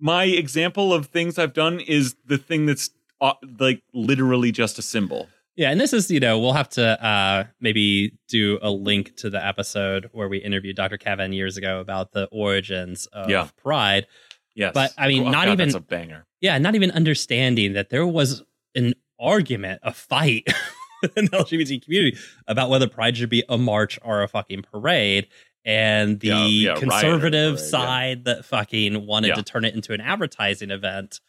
[0.00, 2.90] my example of things I've done is the thing that's
[3.20, 5.28] uh, like literally just a symbol.
[5.56, 9.30] Yeah, and this is, you know, we'll have to uh maybe do a link to
[9.30, 10.98] the episode where we interviewed Dr.
[10.98, 13.48] Kevin years ago about the origins of Yeah.
[13.56, 14.06] pride.
[14.54, 16.26] Yes, But, I mean, Oh, not God, even- that's a banger.
[16.40, 18.42] Yeah, not even understanding that there was
[18.76, 20.46] an argument, a fight
[21.16, 25.28] in the LGBT community about whether pride should be a march or a fucking parade.
[25.64, 27.70] And the Yeah, yeah, conservative parade, yeah.
[27.70, 29.34] side that fucking wanted Yeah.
[29.34, 31.20] to turn it into an advertising event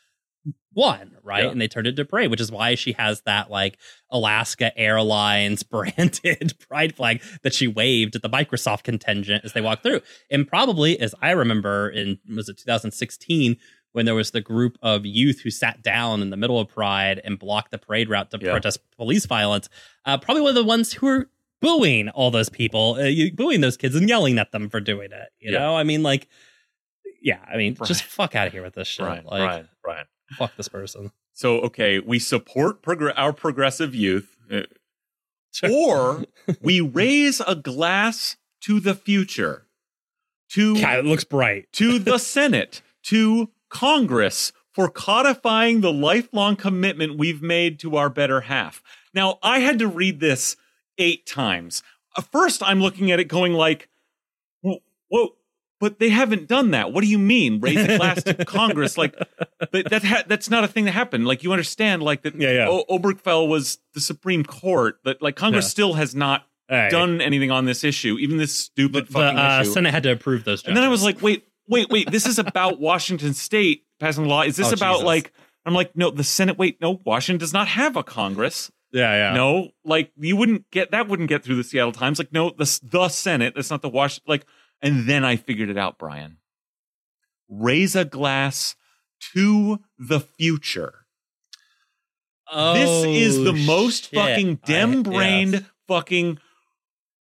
[0.73, 1.43] won, right?
[1.43, 1.49] Yeah.
[1.49, 3.77] And they turned it to parade, which is why she has that like
[4.11, 9.83] Alaska Airlines branded pride flag that she waved at the Microsoft contingent as they walked
[9.83, 10.01] through.
[10.29, 13.57] And probably, as I remember, in was it 2016
[13.93, 17.19] when there was the group of youth who sat down in the middle of Pride
[17.23, 18.51] and blocked the parade route to Yeah.
[18.51, 19.67] protest police violence.
[20.05, 21.29] Uh, probably one of the ones who were
[21.61, 25.29] booing all those people, uh, booing those kids and yelling at them for doing it.
[25.39, 25.59] You Yeah.
[25.59, 26.27] know, I mean, like,
[27.21, 27.87] yeah, I mean, Right.
[27.87, 29.05] just fuck out of here with this shit.
[29.05, 30.05] Brian, like, Brian, Brian.
[30.37, 31.11] fuck this person.
[31.33, 34.63] So okay, we support progr- our progressive youth, uh,
[35.69, 36.25] or
[36.61, 39.65] we raise a glass to the future,
[40.51, 41.71] to God, it looks bright.
[41.73, 48.41] to the Senate, to Congress for codifying the lifelong commitment we've made to our better
[48.41, 48.81] half.
[49.13, 50.55] Now, I had to read this
[50.97, 51.81] eight times.
[52.15, 53.89] Uh, First, I'm looking at it going like,
[54.61, 55.29] whoa, whoa
[55.81, 56.91] but they haven't done that.
[56.91, 57.61] What do you mean?
[57.61, 58.97] Raise a glass to Congress?
[58.97, 59.15] Like,
[59.71, 61.25] but that ha- that's not a thing that happened.
[61.25, 62.67] Like, you understand, like that Yeah, yeah.
[62.67, 65.69] o- Obergefell was the Supreme Court, but like Congress Yeah.
[65.69, 66.89] still has not Hey.
[66.91, 69.71] done anything on this issue, even this stupid the fucking uh, issue.
[69.71, 70.65] Senate had to approve those.
[70.65, 72.11] And then I was like, wait, wait, wait.
[72.11, 74.41] This is about Washington State passing the law.
[74.41, 75.05] Is this Oh, about Jesus.
[75.05, 75.33] like?
[75.65, 76.57] I'm like, no, the Senate.
[76.57, 78.71] Wait, no, Washington does not have a Congress.
[78.91, 79.33] yeah, yeah.
[79.35, 81.07] No, like you wouldn't get that.
[81.07, 82.17] Wouldn't get through the Seattle Times.
[82.19, 83.53] Like, no, the the Senate.
[83.55, 84.19] That's not the Wash.
[84.27, 84.45] Like,
[84.81, 86.37] and then I figured it out, Brian.
[87.49, 88.75] Raise a glass
[89.33, 91.05] to the future.
[92.51, 94.15] this is the Oh, most shit.
[94.19, 95.63] fucking I- dim-brained, yes.
[95.87, 96.39] fucking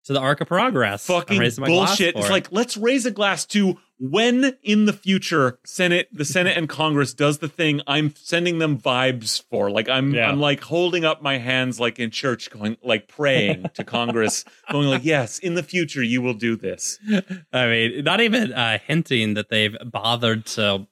[0.06, 1.06] to the arc of progress.
[1.06, 2.16] Fucking raising my glass bullshit.
[2.16, 2.32] It's it.
[2.32, 7.14] like let's raise a glass to when in the future Senate, the Senate and Congress
[7.14, 9.72] does the thing I'm sending them vibes for.
[9.72, 10.30] Like I'm, Yeah.
[10.30, 14.88] I'm like holding up my hands like in church, going like praying to Congress, going
[14.89, 16.99] like, yes, in the future you will do this.
[17.53, 20.88] I mean, not even uh, hinting that they've bothered to.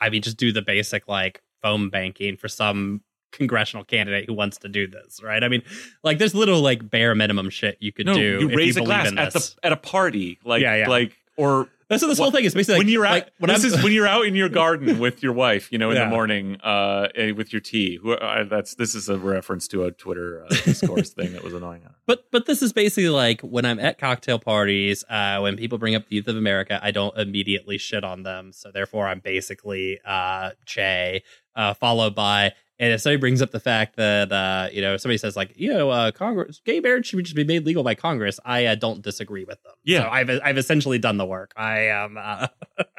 [0.00, 3.02] I mean, just do the basic like phone banking for some
[3.36, 5.42] congressional candidate who wants to do this, right?
[5.42, 5.62] I mean,
[6.02, 8.38] like there's little like bare minimum shit you could No, do.
[8.40, 10.88] you raise you a glass at the at a party, like Yeah, yeah.
[10.88, 12.78] like or That's what this whole thing is basically.
[12.78, 15.20] when you're out, like, when this I'm, is when you're out in your garden with
[15.22, 16.04] your wife, you know, in Yeah.
[16.04, 17.98] the morning, uh, eh, with your tea.
[18.00, 18.16] Who,
[18.48, 21.82] that's this is a reference to a Twitter uh, discourse thing that was annoying.
[22.06, 25.96] But but this is basically like when I'm at cocktail parties, uh, when people bring
[25.96, 28.52] up the youth of America, I don't immediately shit on them.
[28.52, 31.22] So therefore, I'm basically uh, Che,
[31.56, 32.52] uh, followed by.
[32.80, 35.72] And if somebody brings up the fact that uh, you know somebody says like you
[35.72, 39.00] know uh, Congress gay marriage should just be made legal by Congress, I uh, don't
[39.00, 39.72] disagree with them.
[39.84, 40.02] Yeah.
[40.02, 41.52] so I've I've essentially done the work.
[41.56, 42.16] I am.
[42.18, 42.48] Uh,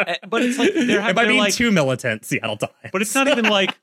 [0.07, 2.71] Eh, but it's like they're, am I they're being like, too militant, Seattle Times?
[2.93, 3.78] but it's not even like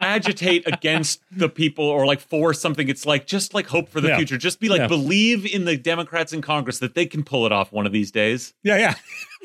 [0.00, 2.88] agitate against the people or like for something.
[2.88, 4.16] It's like just like hope for the Yeah.
[4.16, 4.38] future.
[4.38, 4.86] Just be like Yeah.
[4.88, 8.10] believe in the Democrats in Congress that they can pull it off one of these
[8.10, 8.54] days.
[8.62, 8.94] yeah, yeah.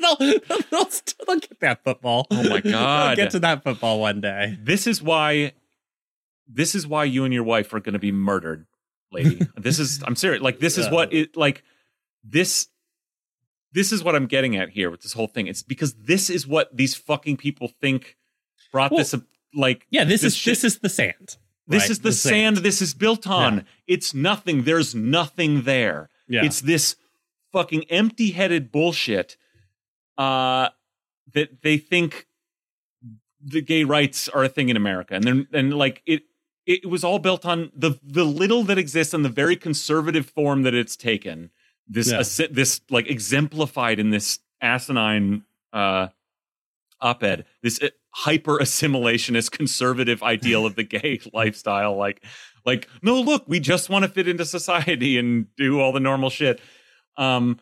[0.18, 0.38] they'll,
[0.70, 2.26] they'll, still, they'll get that football.
[2.30, 3.16] Oh my they'll God.
[3.16, 4.56] get to that football one day.
[4.62, 5.52] This is why.
[6.54, 8.66] This is why you and your wife are going to be murdered,
[9.10, 9.40] lady.
[9.56, 10.02] this is.
[10.06, 10.42] I'm serious.
[10.42, 11.62] Like this is what it like.
[12.24, 12.68] This.
[13.74, 15.46] This is what I'm getting at here with this whole thing.
[15.46, 18.16] It's because this is what these fucking people think
[18.70, 19.14] brought Well, this.
[19.54, 21.36] Like Yeah, this, This is shit- this is the sand.
[21.66, 21.90] This right?
[21.90, 22.56] is the, sand.
[22.58, 23.54] this is built on.
[23.58, 23.62] Yeah.
[23.86, 24.64] It's nothing.
[24.64, 26.10] There's nothing there.
[26.28, 26.44] Yeah.
[26.44, 26.96] It's this
[27.52, 29.36] fucking empty-headed bullshit
[30.18, 30.68] uh,
[31.32, 32.26] that they think
[33.42, 36.22] the gay rights are a thing in America, and then and like it.
[36.66, 40.62] It was all built on the the little that exists and the very conservative form
[40.62, 41.50] that it's taken.
[41.88, 42.18] This Yeah.
[42.20, 46.08] assi- this like exemplified in this asinine uh,
[47.00, 47.44] op-ed.
[47.62, 51.96] This uh, hyper assimilationist conservative ideal of the gay lifestyle.
[51.96, 52.22] Like,
[52.64, 56.30] like no, look, we just want to fit into society and do all the normal
[56.30, 56.60] shit.
[57.16, 57.58] Um,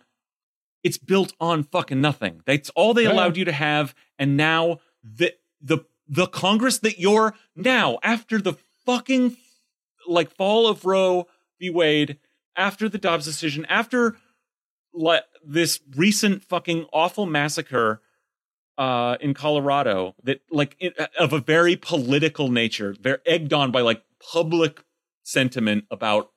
[0.82, 2.42] it's built on fucking nothing.
[2.46, 3.12] That's all they Yeah.
[3.12, 8.54] allowed you to have, and now the the the Congress that you're now after the
[8.90, 9.36] fucking
[10.08, 11.26] like fall of Roe
[11.60, 11.70] v.
[11.70, 12.18] Wade,
[12.56, 14.16] after the Dobbs decision, after
[14.92, 18.02] le- this recent fucking awful massacre
[18.78, 23.80] uh, in Colorado that like it, of a very political nature, they're egged on by
[23.82, 24.82] like public
[25.22, 26.30] sentiment about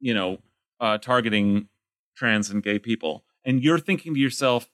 [0.00, 0.38] you know
[0.80, 1.68] uh, targeting
[2.16, 4.70] trans and gay people, and you're thinking to yourself,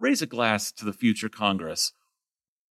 [0.00, 1.92] raise a glass to the future Congress.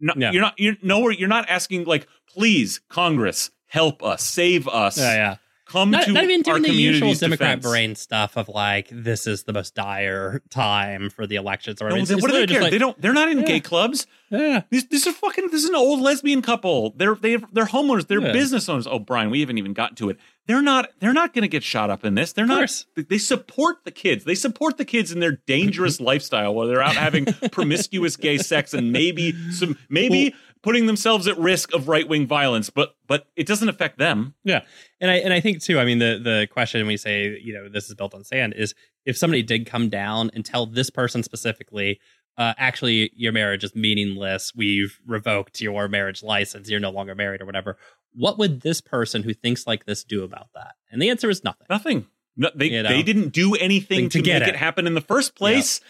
[0.00, 0.32] No, Yeah.
[0.32, 0.54] you're not.
[0.58, 1.12] You're nowhere.
[1.12, 4.96] You're not asking like, please, Congress, help us, save us.
[4.98, 5.36] Yeah, yeah.
[5.66, 7.64] Come Not, to not even our doing the usual Democrat defense.
[7.64, 11.96] brain stuff of like this is the most dire time for the elections or No,
[11.96, 12.06] whatever.
[12.06, 12.46] they- what do they care?
[12.46, 13.00] literally they don't.
[13.00, 13.44] They're not in Yeah.
[13.46, 14.06] gay clubs.
[14.30, 14.60] yeah.
[14.70, 15.48] These, these are fucking.
[15.50, 16.92] This is an old lesbian couple.
[16.96, 18.06] They're they they're homeowners.
[18.06, 18.32] They're Yeah.
[18.32, 18.86] business owners.
[18.86, 20.18] Oh, Brian, we haven't even gotten to it.
[20.46, 20.90] They're not.
[21.00, 22.34] They're not going to get shot up in this.
[22.34, 22.84] They're not.
[22.94, 24.24] they support the kids.
[24.24, 28.74] They support the kids in their dangerous lifestyle where they're out having promiscuous gay sex
[28.74, 30.34] and maybe some maybe
[30.64, 32.70] putting themselves at risk of right wing violence.
[32.70, 34.34] But but it doesn't affect them.
[34.42, 34.62] Yeah,
[35.00, 35.78] and I and I think too.
[35.78, 38.74] I mean, the the question we say, you know, this is built on sand is
[39.04, 42.00] if somebody did come down and tell this person specifically,
[42.36, 44.52] uh, actually, your marriage is meaningless.
[44.56, 46.68] We've revoked your marriage license.
[46.68, 47.76] You're no longer married or whatever.
[48.14, 50.74] What would this person who thinks like this do about that?
[50.90, 51.66] And the answer is nothing.
[51.68, 52.06] Nothing.
[52.36, 52.88] No, they You know?
[52.88, 54.48] they didn't do anything To to, make it.
[54.48, 55.80] it happen in the first place.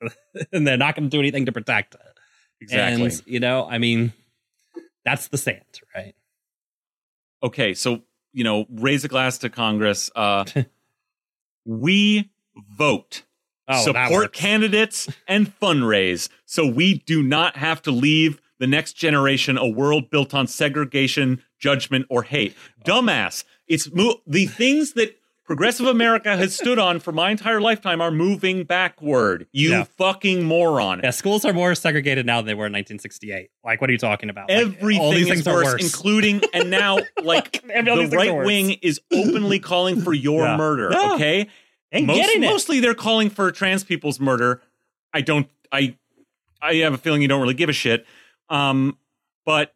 [0.52, 2.00] and they're not going to do anything to protect it.
[2.60, 3.04] Exactly.
[3.04, 4.12] And, you know, I mean,
[5.04, 6.14] that's the sand, right?
[7.42, 10.10] okay, so you know, raise a glass to Congress.
[10.16, 10.44] Uh,
[11.64, 12.30] we
[12.76, 13.24] vote,
[13.68, 19.56] Oh, support candidates, and fundraise, so we do not have to leave the next generation
[19.58, 22.56] a world built on segregation, judgment, or hate.
[22.84, 23.44] Dumbass.
[23.68, 25.16] It's mo- the things that
[25.52, 29.46] progressive America has stood on for my entire lifetime are moving backward.
[29.52, 29.84] You Yeah.
[29.98, 31.00] fucking moron.
[31.04, 33.50] Yeah, schools are more segregated now than they were in 1968.
[33.62, 34.48] Like, what are you talking about?
[34.48, 35.84] Like, Everything all these is things are worse, worse.
[35.84, 40.56] including and now like the right wing is openly calling for your Yeah.
[40.56, 40.88] murder.
[40.90, 41.12] Yeah.
[41.16, 41.48] Okay,
[41.90, 42.46] and Most- getting it.
[42.46, 44.62] mostly they're calling for trans people's murder.
[45.12, 45.48] I don't.
[45.70, 45.96] I
[46.62, 48.06] I have a feeling you don't really give a shit.
[48.48, 48.96] Um,
[49.44, 49.74] but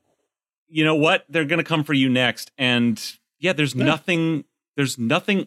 [0.68, 1.26] you know what?
[1.28, 2.50] They're going to come for you next.
[2.56, 2.98] And
[3.38, 3.84] yeah, there's Yeah.
[3.84, 4.44] nothing.
[4.76, 5.46] There's nothing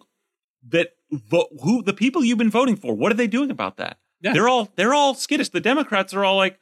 [0.67, 2.93] that vo- who the people you've been voting for.
[2.93, 3.97] What are they doing about that?
[4.21, 4.33] Yeah.
[4.33, 5.49] They're all they're all skittish.
[5.49, 6.59] The Democrats are all like,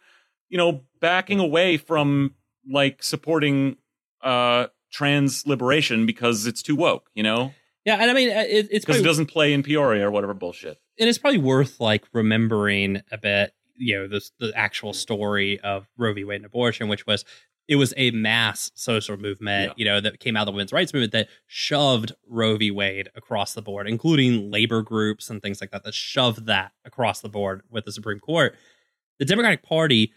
[0.50, 2.36] you know, backing away from
[2.70, 3.78] like supporting
[4.22, 7.10] uh trans liberation because it's too woke.
[7.14, 7.54] You know,
[7.88, 10.34] yeah, and I mean, uh, it, it's because it doesn't play in Peoria or whatever
[10.34, 10.78] bullshit.
[11.00, 15.60] And it is probably worth like remembering a bit, you know, this the actual story
[15.62, 16.26] of Roe v.
[16.26, 17.24] Wade and abortion, which was
[17.68, 19.74] it was a mass social movement, Yeah.
[19.78, 22.72] you know, that came out of the women's rights movement that shoved Roe v.
[22.72, 27.20] Wade across the board, including labor groups and things like that, that shoved that across
[27.22, 28.56] the board with the Supreme Court.
[29.20, 30.14] The Democratic Party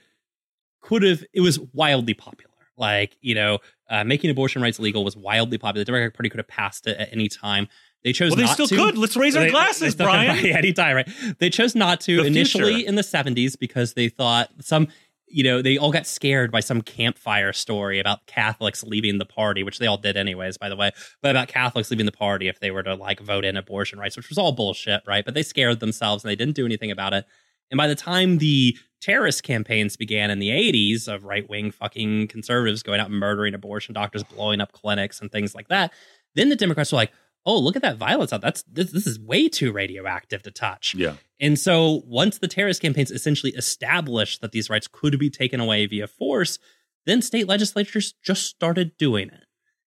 [0.81, 2.47] could have it was wildly popular.
[2.77, 3.59] Like, you know,
[3.91, 5.83] uh, making abortion rights legal was wildly popular.
[5.83, 7.69] The Democratic Party could have passed it at any time.
[8.05, 8.75] They chose Well, they still to.
[8.77, 8.97] could.
[8.97, 10.37] Let's raise our They- glasses, they Brian.
[10.41, 11.09] could, right, anytime, right?
[11.39, 12.89] They chose not to The initially future.
[12.89, 14.89] in the 70s because they thought some,
[15.31, 19.63] you know, they all got scared by some campfire story about Catholics leaving the party,
[19.63, 20.91] which they all did anyways, by the way,
[21.23, 24.17] but about Catholics leaving the party if they were to like vote in abortion rights,
[24.17, 25.25] which was all bullshit, right?
[25.25, 27.25] But they scared themselves and they didn't do anything about it.
[27.71, 32.29] And by the time the terrorist campaigns began in the 80s of right wing fucking
[32.29, 35.93] conservatives going out and murdering abortion doctors, blowing up clinics and things like that,
[36.35, 37.13] then the Democrats were like,
[37.47, 38.41] oh, look at that violence out.
[38.41, 40.95] That's this, this is way too radioactive to touch.
[40.95, 41.15] Yeah.
[41.41, 45.87] And so once the terrorist campaigns essentially established that these rights could be taken away
[45.87, 46.59] via force,
[47.07, 49.45] then state legislatures just started doing it.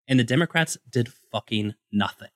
[0.07, 2.29] And the Democrats did fucking nothing.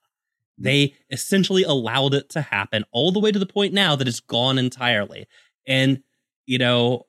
[0.58, 4.20] They essentially allowed it to happen all the way to the point now that it's
[4.20, 5.26] gone entirely.
[5.66, 6.02] And,
[6.46, 7.06] you know,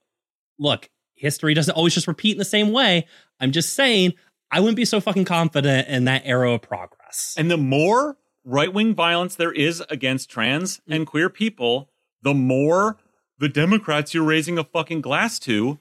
[0.60, 3.08] look, history doesn't always just repeat in the same way.
[3.40, 4.14] I'm just saying,
[4.52, 6.97] I wouldn't be so fucking confident in that era of progress.
[7.38, 10.96] And the more right wing violence there is against trans mm.
[10.96, 11.90] and queer people,
[12.22, 12.98] the more
[13.40, 15.80] the Democrats you're raising a fucking glass to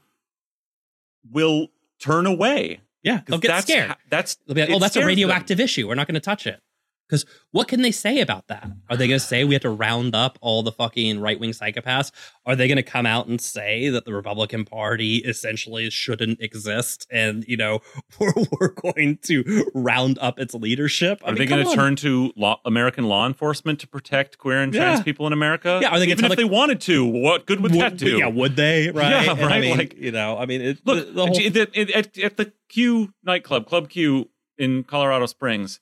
[1.31, 1.69] will
[1.99, 2.81] turn away.
[3.03, 3.89] Yeah, they'll get that's scared.
[3.89, 5.09] ha- that's They'll be like, oh, that's a scares them.
[5.09, 5.87] radioactive issue.
[5.87, 6.61] We're not going to touch it.
[7.09, 8.69] Because what can they say about that?
[8.91, 11.51] Are they going to say we have to round up all the fucking right wing
[11.51, 12.11] psychopaths?
[12.45, 17.07] Are they going to come out and say that the Republican Party essentially shouldn't exist
[17.11, 17.81] and, you know,
[18.19, 21.21] we're, we're going to round up its leadership?
[21.25, 24.61] I Are mean, they going to turn to law, American law enforcement to protect queer
[24.63, 25.05] and trans Yeah.
[25.05, 25.79] people in America?
[25.81, 27.05] Yeah, are they even if the- they wanted to?
[27.05, 28.19] What good would, that do?
[28.19, 28.91] Yeah, would they?
[28.97, 29.11] Right?
[29.27, 31.37] Yeah, And I right, mean, like- you know, I mean, it, Look, the, the whole
[31.37, 34.29] at, at, at the Q nightclub, Club Q
[34.59, 35.81] in Colorado Springs,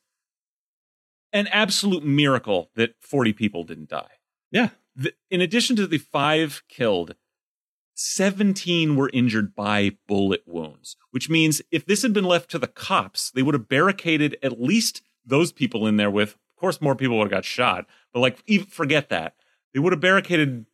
[1.35, 4.13] an absolute miracle that 40 people didn't die.
[4.51, 4.71] yeah.
[4.97, 7.17] The, in addition to the five killed,
[7.97, 12.67] 17 were injured by bullet wounds, which means if this had been left to the
[12.67, 16.95] cops, they would have barricaded at least those people in there with, of course, more
[16.95, 19.35] people would have got shot, but like, even forget that.
[19.73, 20.67] They would have barricaded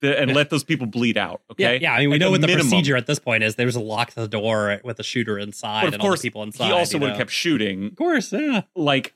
[0.00, 0.36] the, and Yeah.
[0.36, 1.42] let those people bleed out.
[1.52, 1.74] Okay.
[1.74, 1.92] Yeah, yeah.
[1.94, 2.68] I mean, we At know the what the minimum.
[2.68, 3.54] procedure at this point is.
[3.54, 6.66] There's a lock the door with the shooter inside and all course, the people inside.
[6.66, 7.08] he also would know.
[7.10, 7.86] have kept shooting.
[7.86, 8.62] Of course, yeah.
[8.74, 9.14] Like,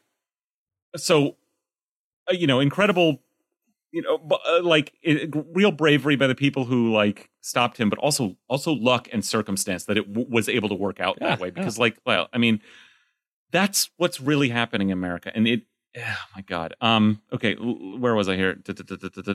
[0.97, 1.37] so,
[2.31, 3.23] uh, you know, incredible,
[3.93, 7.89] you know, bu- uh, like it, real bravery by the people who like stopped him,
[7.89, 11.29] but also also luck and circumstance that it w- was able to work out Yeah,
[11.29, 11.51] that way.
[11.51, 12.61] Because, like, well, I mean,
[13.53, 15.63] that's what's really happening in America, and it.
[15.99, 16.75] Oh my God.
[16.83, 17.23] Um.
[17.33, 17.55] Okay.
[17.55, 18.59] Where was I here?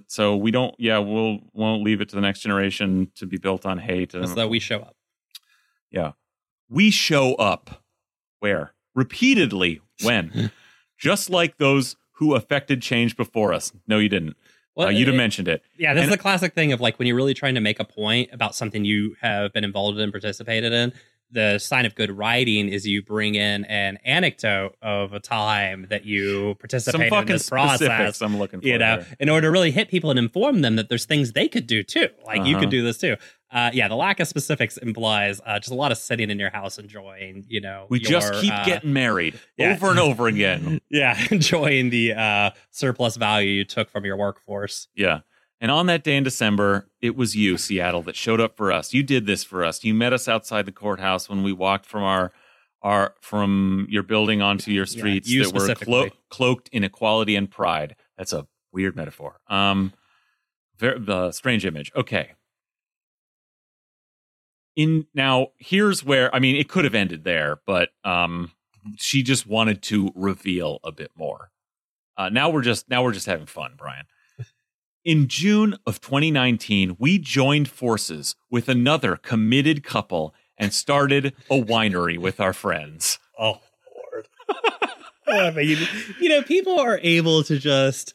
[0.07, 0.75] So we don't.
[0.77, 0.99] Yeah.
[0.99, 4.13] We'll won't leave it to the next generation to be built on hate.
[4.13, 4.95] As though we show up.
[5.89, 6.11] Yeah.
[6.69, 7.83] We show up
[8.41, 8.75] where?
[8.93, 9.81] Repeatedly.
[10.03, 10.51] When?
[11.01, 13.71] Just like those who affected change before us.
[13.87, 14.37] No, you didn't.
[14.75, 15.63] Well, uh, you'd have it- mentioned it.
[15.77, 17.79] Yeah, this And- is the classic thing of like when you're really trying to make
[17.79, 20.93] a point about something you have been involved in, participated in.
[21.33, 26.05] The sign of good writing is you bring in an anecdote of a time that
[26.05, 28.21] you participated in this process.
[28.21, 28.67] I'm looking for.
[28.67, 31.47] you know, in order to really hit people and inform them that there's things they
[31.47, 32.09] could do too.
[32.25, 32.59] Like you Uh-huh.
[32.61, 33.15] could do this too.
[33.51, 36.49] Uh, yeah, the lack of specifics implies uh, just a lot of sitting in your
[36.49, 39.73] house enjoying, you know, We just keep uh, getting married yeah.
[39.73, 40.79] over and over again.
[40.89, 44.87] yeah, enjoying the uh, surplus value you took from your workforce.
[44.95, 45.21] Yeah.
[45.59, 48.93] And on that day in December, it was you, Seattle, that showed up for us.
[48.93, 49.83] You did this for us.
[49.83, 52.31] You met us outside the courthouse when we walked from our
[52.81, 57.51] our from your building onto your streets you that were clo- cloaked in equality and
[57.51, 57.95] pride.
[58.17, 59.39] That's a weird metaphor.
[59.47, 59.93] Um,
[60.77, 61.91] very, the strange image.
[61.95, 62.31] Okay.
[64.75, 68.51] In now here's where I mean it could have ended there, but um
[68.97, 71.51] she just wanted to reveal a bit more.
[72.17, 74.05] Uh, now we're just now we're just having fun, Brian.
[75.03, 82.19] In June of 2019, we joined forces with another committed couple and started a winery
[82.19, 83.17] with our friends.
[83.39, 83.59] Oh
[84.13, 84.27] Lord!
[85.27, 85.79] I mean,
[86.19, 88.13] you know, people are able to just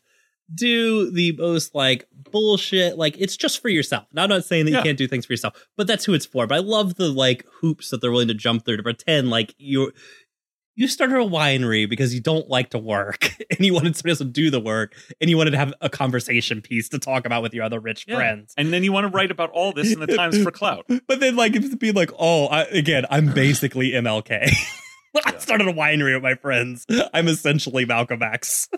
[0.55, 2.97] do the most like bullshit.
[2.98, 4.05] Like it's just for yourself.
[4.12, 4.78] Now, I'm not saying that Yeah.
[4.78, 6.47] you can't do things for yourself, but that's who it's for.
[6.47, 9.55] But I love the like hoops that they're willing to jump through to pretend like
[9.59, 9.93] you
[10.78, 14.18] you started a winery because you don't like to work and you wanted somebody else
[14.18, 17.43] to do the work and you wanted to have a conversation piece to talk about
[17.43, 18.16] with your other rich Yeah.
[18.16, 18.52] friends.
[18.59, 20.85] And then you want to write about all this in the Times for clout.
[21.09, 24.51] But then, like, it's be like, oh, I, again, I'm basically MLK.
[25.24, 26.85] I started a winery with my friends.
[27.14, 28.68] I'm essentially Malcolm X.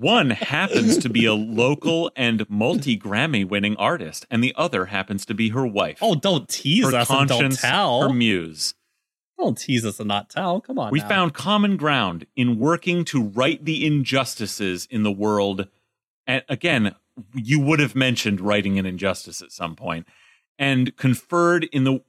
[0.00, 5.24] One happens to be a local and multi Grammy winning artist, and the other happens
[5.26, 5.98] to be her wife.
[6.00, 8.02] Oh, don't tease her us and don't conscience, tell.
[8.02, 8.74] her muse.
[9.38, 10.60] don't tease us and not tell.
[10.60, 10.90] Come on.
[10.90, 11.08] We now.
[11.08, 15.68] found common ground in working to right the injustices in the world.
[16.26, 16.94] And again,
[17.34, 20.06] you would have mentioned writing an injustice at some point,
[20.58, 22.00] and conferred in the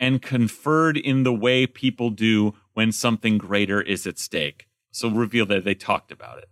[0.00, 4.66] and conferred in the way people do when something greater is at stake.
[4.90, 6.48] So reveal that they talked about it.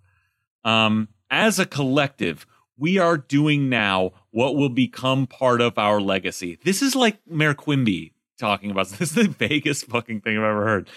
[0.67, 2.45] Um, as a collective,
[2.77, 6.59] we are doing now what will become part of our legacy.
[6.65, 8.89] This is like Mayor Quimby talking about.
[8.99, 10.91] This is the vaguest fucking thing I've ever heard.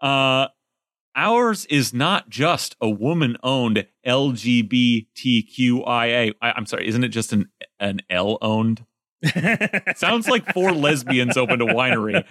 [0.00, 0.48] Uh,
[1.14, 5.04] ours is not just a woman-owned LGBTQIA.
[6.42, 8.84] I, I'm sorry, isn't it just an an L-owned?
[9.96, 12.24] Sounds like four lesbians opened a winery.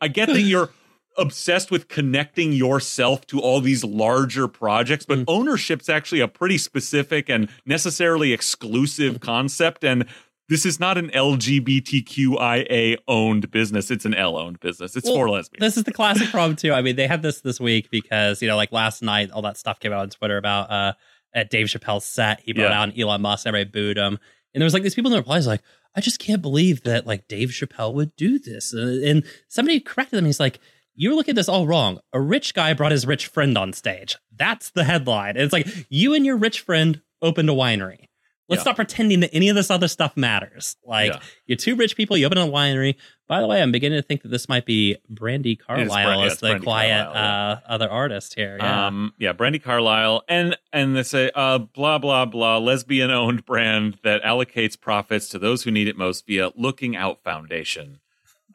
[0.00, 0.70] I get that you're
[1.18, 5.24] obsessed with connecting yourself to all these larger projects, but Mm.
[5.28, 9.84] ownership's actually a pretty specific and necessarily exclusive concept.
[9.84, 10.06] And
[10.48, 13.90] this is not an LGBTQIA owned business.
[13.90, 14.96] It's an L owned business.
[14.96, 15.60] It's Well, for lesbians.
[15.60, 16.72] this is the classic problem too.
[16.72, 19.56] I mean, they had this this week because you know, like last night, all that
[19.56, 20.92] stuff came out on Twitter about uh
[21.34, 22.40] at Dave Chappelle's set.
[22.44, 22.80] He brought Yeah.
[22.82, 23.44] out Elon Musk.
[23.46, 24.18] and Everybody booed him,
[24.54, 25.60] and there was like these people in the replies like,
[25.94, 30.18] "I just can't believe that like Dave Chappelle would do this." And, and somebody corrected
[30.18, 30.24] him.
[30.24, 30.58] He's like.
[31.00, 32.00] You're looking at this all wrong.
[32.12, 34.16] A rich guy brought his rich friend on stage.
[34.36, 35.30] That's the headline.
[35.36, 38.06] And it's like you and your rich friend opened a winery.
[38.48, 38.62] Let's Yeah.
[38.64, 40.76] stop pretending that any of this other stuff matters.
[40.84, 41.20] Like Yeah.
[41.46, 42.94] you're two rich people, you open a winery.
[43.28, 46.28] By the way, I'm beginning to think that this might be Brandi Carlile Bran- yeah,
[46.34, 48.56] the quiet Carlile, uh, other artist here.
[48.58, 48.86] Yeah.
[48.86, 53.98] Um, yeah, Brandi Carlile, and and they say, uh, blah blah blah, lesbian owned brand
[54.02, 58.00] that allocates profits to those who need it most via Looking Out Foundation.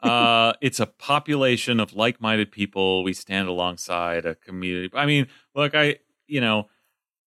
[0.04, 3.02] Uh, it's a population of like minded people.
[3.04, 4.90] We stand alongside a community.
[4.94, 6.68] I mean, look, I you know,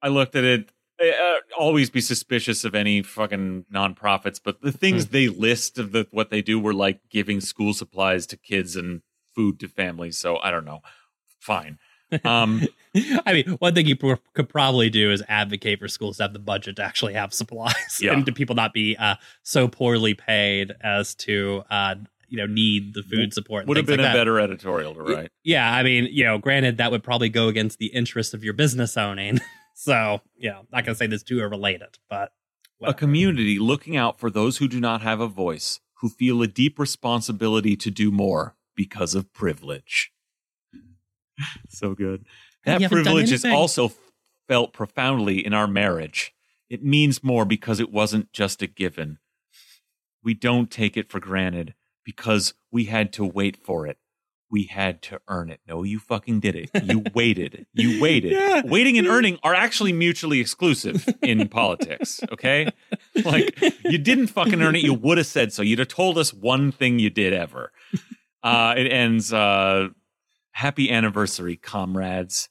[0.01, 0.71] I looked at it.
[0.99, 6.07] Uh, always be suspicious of any fucking nonprofits, but the things they list of the
[6.11, 9.01] what they do were like giving school supplies to kids and
[9.35, 10.17] food to families.
[10.17, 10.81] So I don't know.
[11.39, 11.77] Fine.
[12.23, 12.61] Um,
[13.25, 16.33] I mean, one thing you pr- could probably do is advocate for schools to have
[16.33, 18.13] the budget to actually have supplies Yeah.
[18.13, 21.95] and to people not be uh, so poorly paid as to, uh,
[22.27, 23.67] you know, need the food support.
[23.67, 24.13] would have been like a that.
[24.13, 25.31] better editorial to write.
[25.43, 28.53] Yeah, I mean, you know, granted that would probably go against the interest of your
[28.53, 29.39] business owning.
[29.73, 32.33] so, you know, not gonna say these two are related, but
[32.83, 36.47] A community looking out for those who do not have a voice, who feel a
[36.47, 40.11] deep responsibility to do more because of privilege.
[41.69, 42.25] so good.
[42.65, 43.93] That privilege is also
[44.47, 46.33] felt profoundly in our marriage.
[46.69, 49.19] It means more because it wasn't just a given.
[50.21, 51.73] We don't take it for granted
[52.07, 53.97] because we had to wait for it.
[54.49, 55.59] We had to earn it.
[55.67, 56.69] No, you fucking did it.
[56.81, 57.65] You waited.
[57.73, 58.31] You waited.
[58.31, 58.61] Yeah.
[58.63, 62.21] Waiting and earning are actually mutually exclusive in politics.
[62.31, 62.69] Okay.
[63.25, 64.83] Like you didn't fucking earn it.
[64.83, 65.61] You would have said so.
[65.63, 67.73] You'd have told us one thing you did ever.
[68.41, 69.89] Uh, it ends, uh,
[70.51, 72.47] happy anniversary, comrades.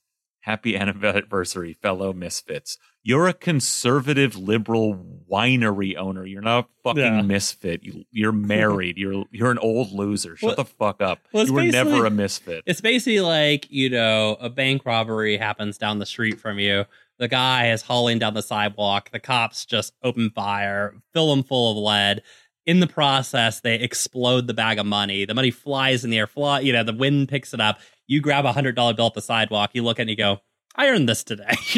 [0.47, 2.79] Happy anniversary, fellow misfits.
[3.03, 4.95] You're a conservative liberal
[5.31, 6.25] winery owner.
[6.25, 7.23] You're not a fucking Yeah.
[7.23, 7.83] misfit.
[7.83, 8.97] You, you're married.
[8.97, 10.37] You're you're an old loser.
[10.37, 11.19] Shut Well- the fuck up.
[11.33, 12.63] well, you were never a misfit.
[12.65, 16.85] It's basically like, you know, a bank robbery happens down the street from you.
[17.19, 19.11] The guy is hauling down the sidewalk.
[19.11, 22.23] The cops just open fire, fill him full of lead.
[22.67, 25.25] In the process, they explode the bag of money.
[25.25, 27.79] The money flies in the air, fly, you know, the wind picks it up.
[28.09, 30.17] You grab a hundred dollar bill at the sidewalk, you look at it and you
[30.17, 30.41] go,
[30.75, 31.55] I earned this today.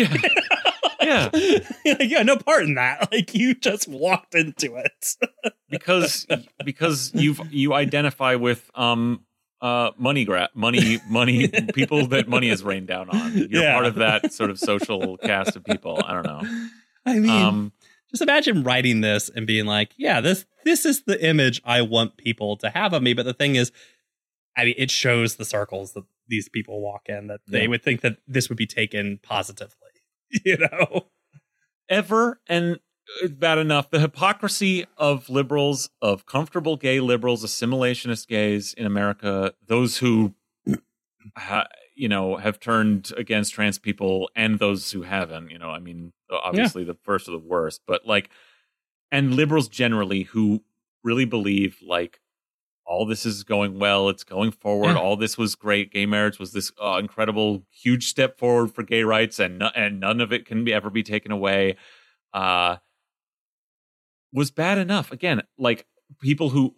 [1.01, 1.31] Yeah.
[1.35, 1.94] Yeah.
[1.98, 3.09] Like, yeah, no part in that.
[3.12, 5.15] Like you just walked into it.
[5.70, 6.27] because
[6.65, 9.24] because you've you identify with um
[9.62, 13.73] uh money grab money money people that money has rained down on you're Yeah.
[13.74, 16.43] part of that sort of social cast of people i don't know
[17.06, 17.73] I mean, um
[18.11, 22.17] just imagine writing this and being like, yeah, this this is the image I want
[22.17, 23.15] people to have of me.
[23.15, 23.73] But the thing is,
[24.57, 27.69] I mean, it shows the circles that these people walk in that they Yeah.
[27.69, 29.75] would think that this would be taken positively.
[30.45, 31.07] You know?
[31.89, 32.79] ever and
[33.23, 39.55] it's bad enough the hypocrisy of liberals of comfortable gay liberals assimilationist gays in america
[39.67, 40.35] those who
[41.99, 46.12] you know have turned against trans people and those who haven't you know i mean
[46.31, 48.31] obviously the first are the worst but like
[49.11, 50.62] and liberals generally who
[51.03, 52.20] really believe like
[52.87, 54.99] all this is going well it's going forward Yeah.
[54.99, 59.03] all this was great gay marriage was this uh, incredible huge step forward for gay
[59.03, 61.77] rights and no, and none of it can be ever be taken away
[62.33, 62.77] uh
[64.33, 65.87] was bad enough again like
[66.20, 66.75] people who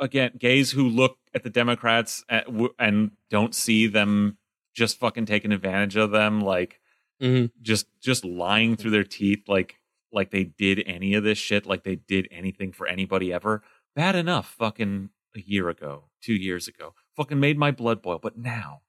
[0.00, 2.46] again gays who look at the democrats at,
[2.78, 4.38] and don't see them
[4.74, 6.80] just fucking taking advantage of them like
[7.22, 7.50] Mhm.
[7.62, 9.76] just just lying through their teeth like
[10.12, 13.62] like they did any of this shit like they did anything for anybody ever
[13.94, 18.36] bad enough fucking a year ago two years ago fucking made my blood boil but
[18.36, 18.82] now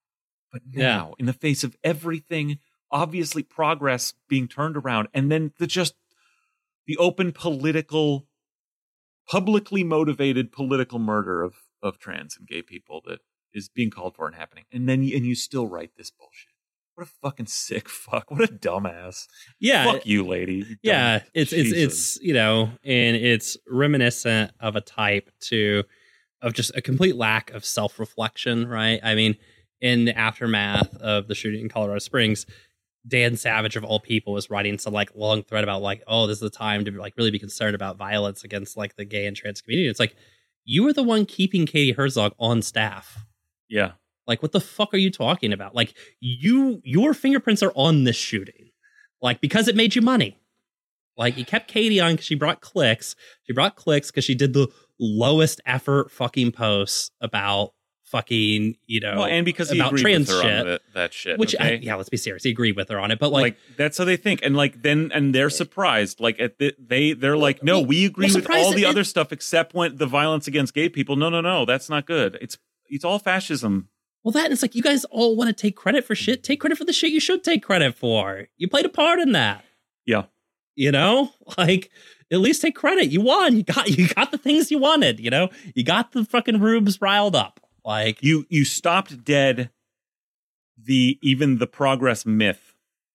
[0.52, 0.82] but Yeah.
[0.98, 2.60] now in the face of everything
[2.92, 5.96] obviously progress being turned around and then the just
[6.88, 8.28] the open political
[9.28, 13.20] publicly motivated political murder of of trans and gay people that
[13.56, 14.66] is being called for and happening.
[14.72, 16.52] And then you, and you still write this bullshit.
[16.96, 18.32] What a fucking sick fuck.
[18.32, 19.28] What a dumbass.
[19.60, 19.86] Yeah.
[19.86, 20.56] fuck you lady.
[20.56, 25.84] You yeah dumb- it's it's it's you know and it's reminiscent of a type to
[26.42, 29.00] of just a complete lack of self-reflection right?
[29.04, 29.36] I mean
[29.82, 32.46] in the aftermath of the shooting in colorado springs
[33.08, 36.38] dan savage of all people was writing some like long thread about like oh this
[36.38, 39.36] is the time to like really be concerned about violence against like the gay and
[39.36, 39.90] trans community.
[39.90, 40.16] It's like
[40.64, 43.26] you were the one keeping katie herzog on staff
[43.70, 43.92] yeah.
[44.28, 45.76] Like, what the fuck are you talking about?
[45.76, 48.72] Like, you, your fingerprints are on this shooting,
[49.22, 50.40] like because it made you money.
[51.18, 53.16] Like, you kept Katie on because she brought clicks.
[53.44, 54.68] She brought clicks because she did the
[55.00, 57.72] lowest effort fucking posts about
[58.04, 61.80] fucking, you know, well and because he about trans shit, the, that shit which, I,
[61.82, 62.44] yeah, let's be serious.
[62.44, 64.42] He agreed with her on it, but like, like, that's how they think.
[64.44, 66.20] And like then and they're surprised.
[66.20, 69.32] Like at the, they they're like no we agree with all the it- other stuff
[69.32, 71.16] except when the violence against gay people.
[71.16, 71.66] No no no.
[71.66, 72.38] That's not good.
[72.42, 72.58] It's
[72.88, 73.90] it's all fascism
[74.24, 76.44] well, that it's like you guys all want to take credit for shit.
[76.44, 78.48] Take credit for the shit you should take credit for.
[78.58, 79.64] You played a part in that.
[80.04, 80.24] Yeah.
[80.76, 81.30] You know,
[81.60, 81.92] like
[82.32, 83.12] at least take credit.
[83.12, 83.56] You won.
[83.56, 85.20] You got you got the things you wanted.
[85.20, 87.60] You know, you got the fucking rubes riled up.
[87.86, 89.70] Like you you stopped dead
[90.82, 92.74] the even the progress myth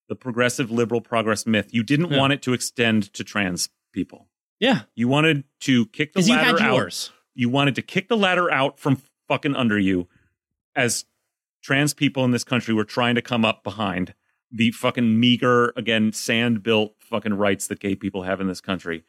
[0.08, 2.18] the progressive liberal progress myth you didn't Yeah.
[2.18, 4.28] want it to extend to trans people
[4.58, 8.16] yeah, you wanted to kick the you ladder had out you wanted to kick the
[8.16, 8.96] ladder out from
[9.30, 10.08] fucking under you
[10.74, 11.04] as
[11.62, 14.12] trans people in this country were trying to come up behind
[14.50, 19.04] the fucking meager again sand built fucking rights that gay people have in this country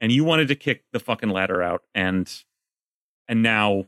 [0.00, 2.44] and you wanted to kick the fucking ladder out and
[3.28, 3.86] and now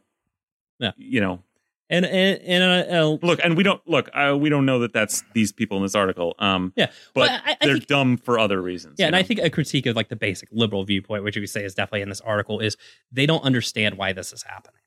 [0.81, 0.91] Yeah.
[0.97, 1.45] you know
[1.91, 4.93] And and and uh, uh, look and we don't look uh, we don't know that
[4.93, 8.17] that's these people in this article um Yeah, but well, I- I they're think- dumb
[8.17, 11.23] for other reasons yeah, and I think a critique of like the basic liberal viewpoint,
[11.25, 12.77] which you could say is definitely in this article, is
[13.13, 14.81] they don't understand why this is happening.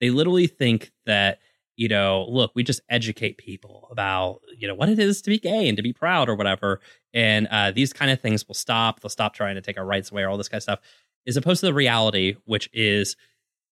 [0.00, 1.38] They literally think that
[1.76, 5.38] you know, look, we just educate people about you know what it is to be
[5.38, 6.80] gay and to be proud or whatever,
[7.14, 9.00] and uh, these kind of things will stop.
[9.00, 10.80] They'll stop trying to take our rights away or all this kind of stuff,
[11.26, 13.16] as opposed to the reality, which is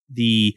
[0.09, 0.57] the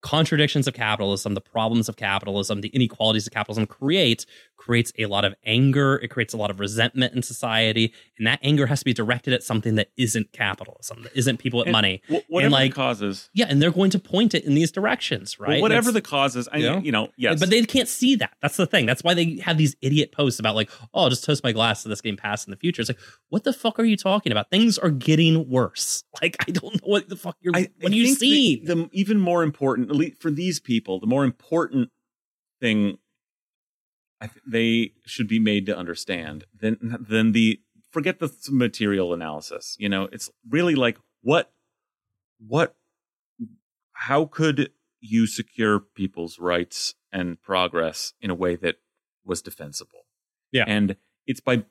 [0.00, 4.24] contradictions of capitalism, the problems of capitalism, the inequalities that capitalism creates,
[4.56, 5.96] creates a lot of anger.
[6.02, 7.92] It creates a lot of resentment in society.
[8.18, 11.58] And that anger has to be directed at something that isn't capitalism, that isn't people
[11.58, 12.02] with And money.
[12.08, 13.46] Wh- whatever like, the causes Yeah.
[13.48, 15.60] And they're going to point it in these directions, Well, right?
[15.62, 16.78] whatever the causes I you know?
[16.78, 18.32] you know yes But they can't see that.
[18.42, 18.86] That's the thing.
[18.86, 21.82] That's why they have these idiot posts about like, oh, I'll just toast my glass
[21.82, 22.80] to this game pass in the future.
[22.82, 24.50] It's like, what the fuck are you talking about?
[24.50, 26.02] Things are getting worse.
[26.22, 27.54] Like, I don't know what the fuck you're.
[27.54, 30.58] I, what I are you think the- The, even more important, at least for these
[30.60, 31.90] people, the more important
[32.60, 32.96] thing
[34.22, 37.60] th- they should be made to understand Then, than the
[37.90, 39.76] forget the material analysis.
[39.78, 41.52] You know, it's really like what
[42.38, 42.76] what
[43.92, 44.70] how could
[45.00, 48.76] you secure people's rights and progress in a way that
[49.24, 50.00] was defensible?
[50.52, 50.64] Yeah.
[50.66, 51.64] and it's by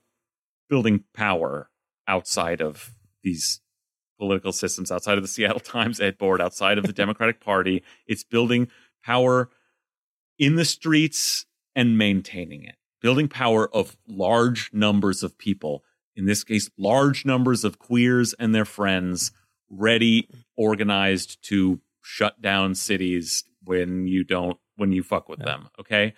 [0.69, 1.69] building power
[2.07, 2.93] outside of
[3.23, 3.61] these
[4.19, 7.83] political systems outside of the Seattle Times Ed Board, outside of the Democratic Party.
[8.07, 8.67] It's building
[9.03, 9.49] power
[10.37, 11.45] in the streets
[11.75, 15.83] and maintaining it, building power of large numbers of people.
[16.15, 19.31] In this case, large numbers of queers and their friends
[19.69, 25.45] ready, organized to shut down cities when you don't, when you fuck with Yeah.
[25.45, 25.69] them.
[25.79, 26.13] Okay.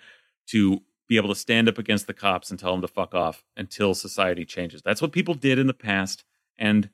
[0.48, 3.42] To be able to stand up against the cops and tell them to fuck off
[3.56, 4.82] until society changes.
[4.82, 6.24] That's what people did in the past
[6.58, 6.90] and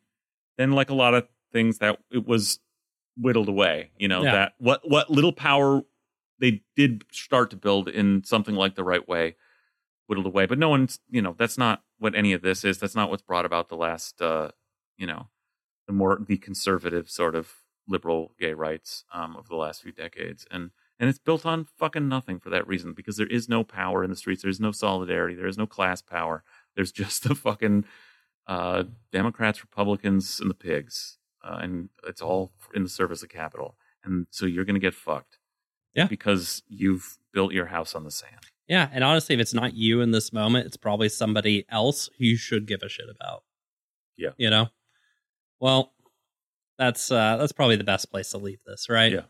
[0.56, 2.60] then like a lot of things that it was
[3.16, 3.90] whittled away.
[3.98, 4.32] You know Yeah.
[4.32, 5.82] that what what little power
[6.44, 9.36] they did start to build in something like the right way
[10.06, 10.44] whittled away.
[10.44, 12.78] But no one's you know that's not what any of this is.
[12.78, 14.50] That's not what's brought about the last uh,
[14.98, 15.28] you know
[15.86, 17.50] the more the conservative sort of
[17.88, 20.46] liberal gay rights um, of the last few decades.
[20.50, 24.04] And and it's built on fucking nothing for that reason because there is no power
[24.04, 24.42] in the streets.
[24.42, 25.34] There's no solidarity.
[25.34, 26.44] There is no class power.
[26.76, 27.86] There's just the fucking
[28.46, 33.74] uh, democrats republicans and the pigs uh, and it's all in the service of capital
[34.04, 35.38] and so you're gonna get fucked
[35.94, 36.06] Yeah.
[36.06, 40.00] because you've built your house on the sand Yeah, and honestly, if it's not you
[40.00, 43.42] in this moment, it's probably somebody else who you should give a shit about.
[44.16, 44.30] Yeah.
[44.36, 44.68] You know?
[45.60, 45.92] Well,
[46.78, 49.12] that's uh that's probably the best place to leave this, right?
[49.12, 49.22] Yeah.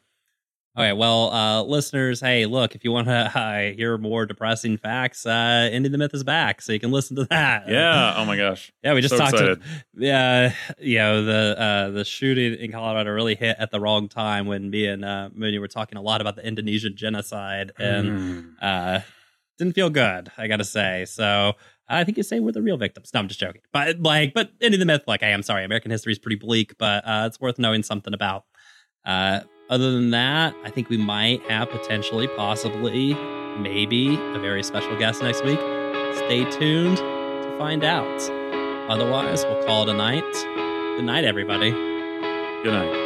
[0.76, 5.24] Okay, well, uh listeners, hey, look, if you want to uh, hear more depressing facts,
[5.24, 7.68] uh Indy the Myth is back, so you can listen to that.
[7.68, 9.62] yeah oh my gosh Yeah, we just So talked excited.
[9.96, 14.46] yeah, you know, the uh the shooting in Colorado really hit at the wrong time
[14.46, 18.54] when me and uh Mooney were talking a lot about the Indonesian genocide and Mm.
[18.60, 19.00] uh
[19.56, 21.52] didn't feel good i gotta say so
[21.88, 24.50] i think you say we're the real victims no i'm just joking but like but
[24.60, 27.40] of the myth like hey i'm sorry american history is pretty bleak but uh it's
[27.40, 28.44] worth knowing something about
[29.04, 33.14] uh other than that i think we might have potentially possibly
[33.58, 35.58] maybe a very special guest next week.
[36.14, 38.20] Stay tuned to find out.
[38.90, 40.22] Otherwise we'll call it a night.
[40.96, 41.70] Good night everybody.
[41.70, 43.03] Good night